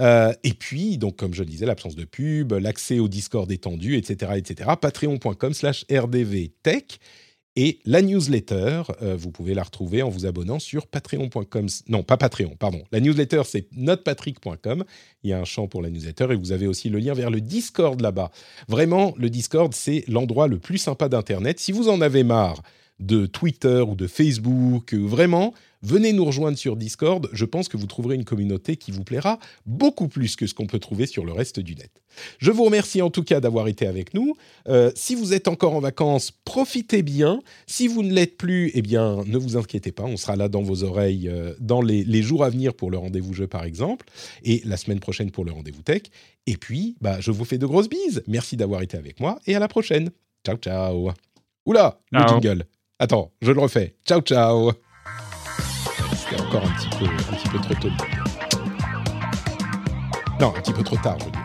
[0.00, 3.96] euh, et puis, donc, comme je le disais, l'absence de pub, l'accès au Discord étendu,
[3.96, 4.70] etc., etc.
[4.80, 7.00] Patreon.com slash rdvtech.
[7.56, 11.66] Et la newsletter, euh, vous pouvez la retrouver en vous abonnant sur patreon.com.
[11.88, 12.82] Non, pas Patreon, pardon.
[12.90, 14.84] La newsletter, c'est notrepatrick.com.
[15.22, 17.30] Il y a un champ pour la newsletter et vous avez aussi le lien vers
[17.30, 18.32] le Discord là-bas.
[18.66, 21.60] Vraiment, le Discord, c'est l'endroit le plus sympa d'Internet.
[21.60, 22.60] Si vous en avez marre
[23.00, 25.52] de Twitter ou de Facebook, vraiment,
[25.82, 27.28] venez nous rejoindre sur Discord.
[27.32, 30.66] Je pense que vous trouverez une communauté qui vous plaira beaucoup plus que ce qu'on
[30.66, 31.90] peut trouver sur le reste du net.
[32.38, 34.34] Je vous remercie en tout cas d'avoir été avec nous.
[34.68, 37.40] Euh, si vous êtes encore en vacances, profitez bien.
[37.66, 40.04] Si vous ne l'êtes plus, eh bien, ne vous inquiétez pas.
[40.04, 43.34] On sera là dans vos oreilles euh, dans les, jours à venir pour le rendez-vous
[43.34, 44.06] jeu, par exemple,
[44.44, 46.02] et la semaine prochaine pour le rendez-vous tech.
[46.46, 48.22] Et puis, bah, je vous fais de grosses bises.
[48.26, 50.10] Merci d'avoir été avec moi et à la prochaine.
[50.46, 51.10] Ciao, ciao.
[51.66, 52.64] Oula, le jingle.
[52.98, 53.96] Attends, je le refais.
[54.06, 54.72] Ciao, ciao
[56.40, 57.90] encore un petit peu, un petit peu trop tôt.
[60.40, 61.44] Non, un petit peu trop tard, je veux dire.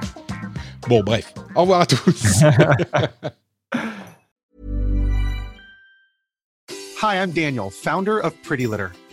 [0.87, 1.33] Bon, bref.
[1.55, 2.41] Au revoir à tous.
[7.01, 8.89] Hi, I'm Daniel, founder of Pretty Litter.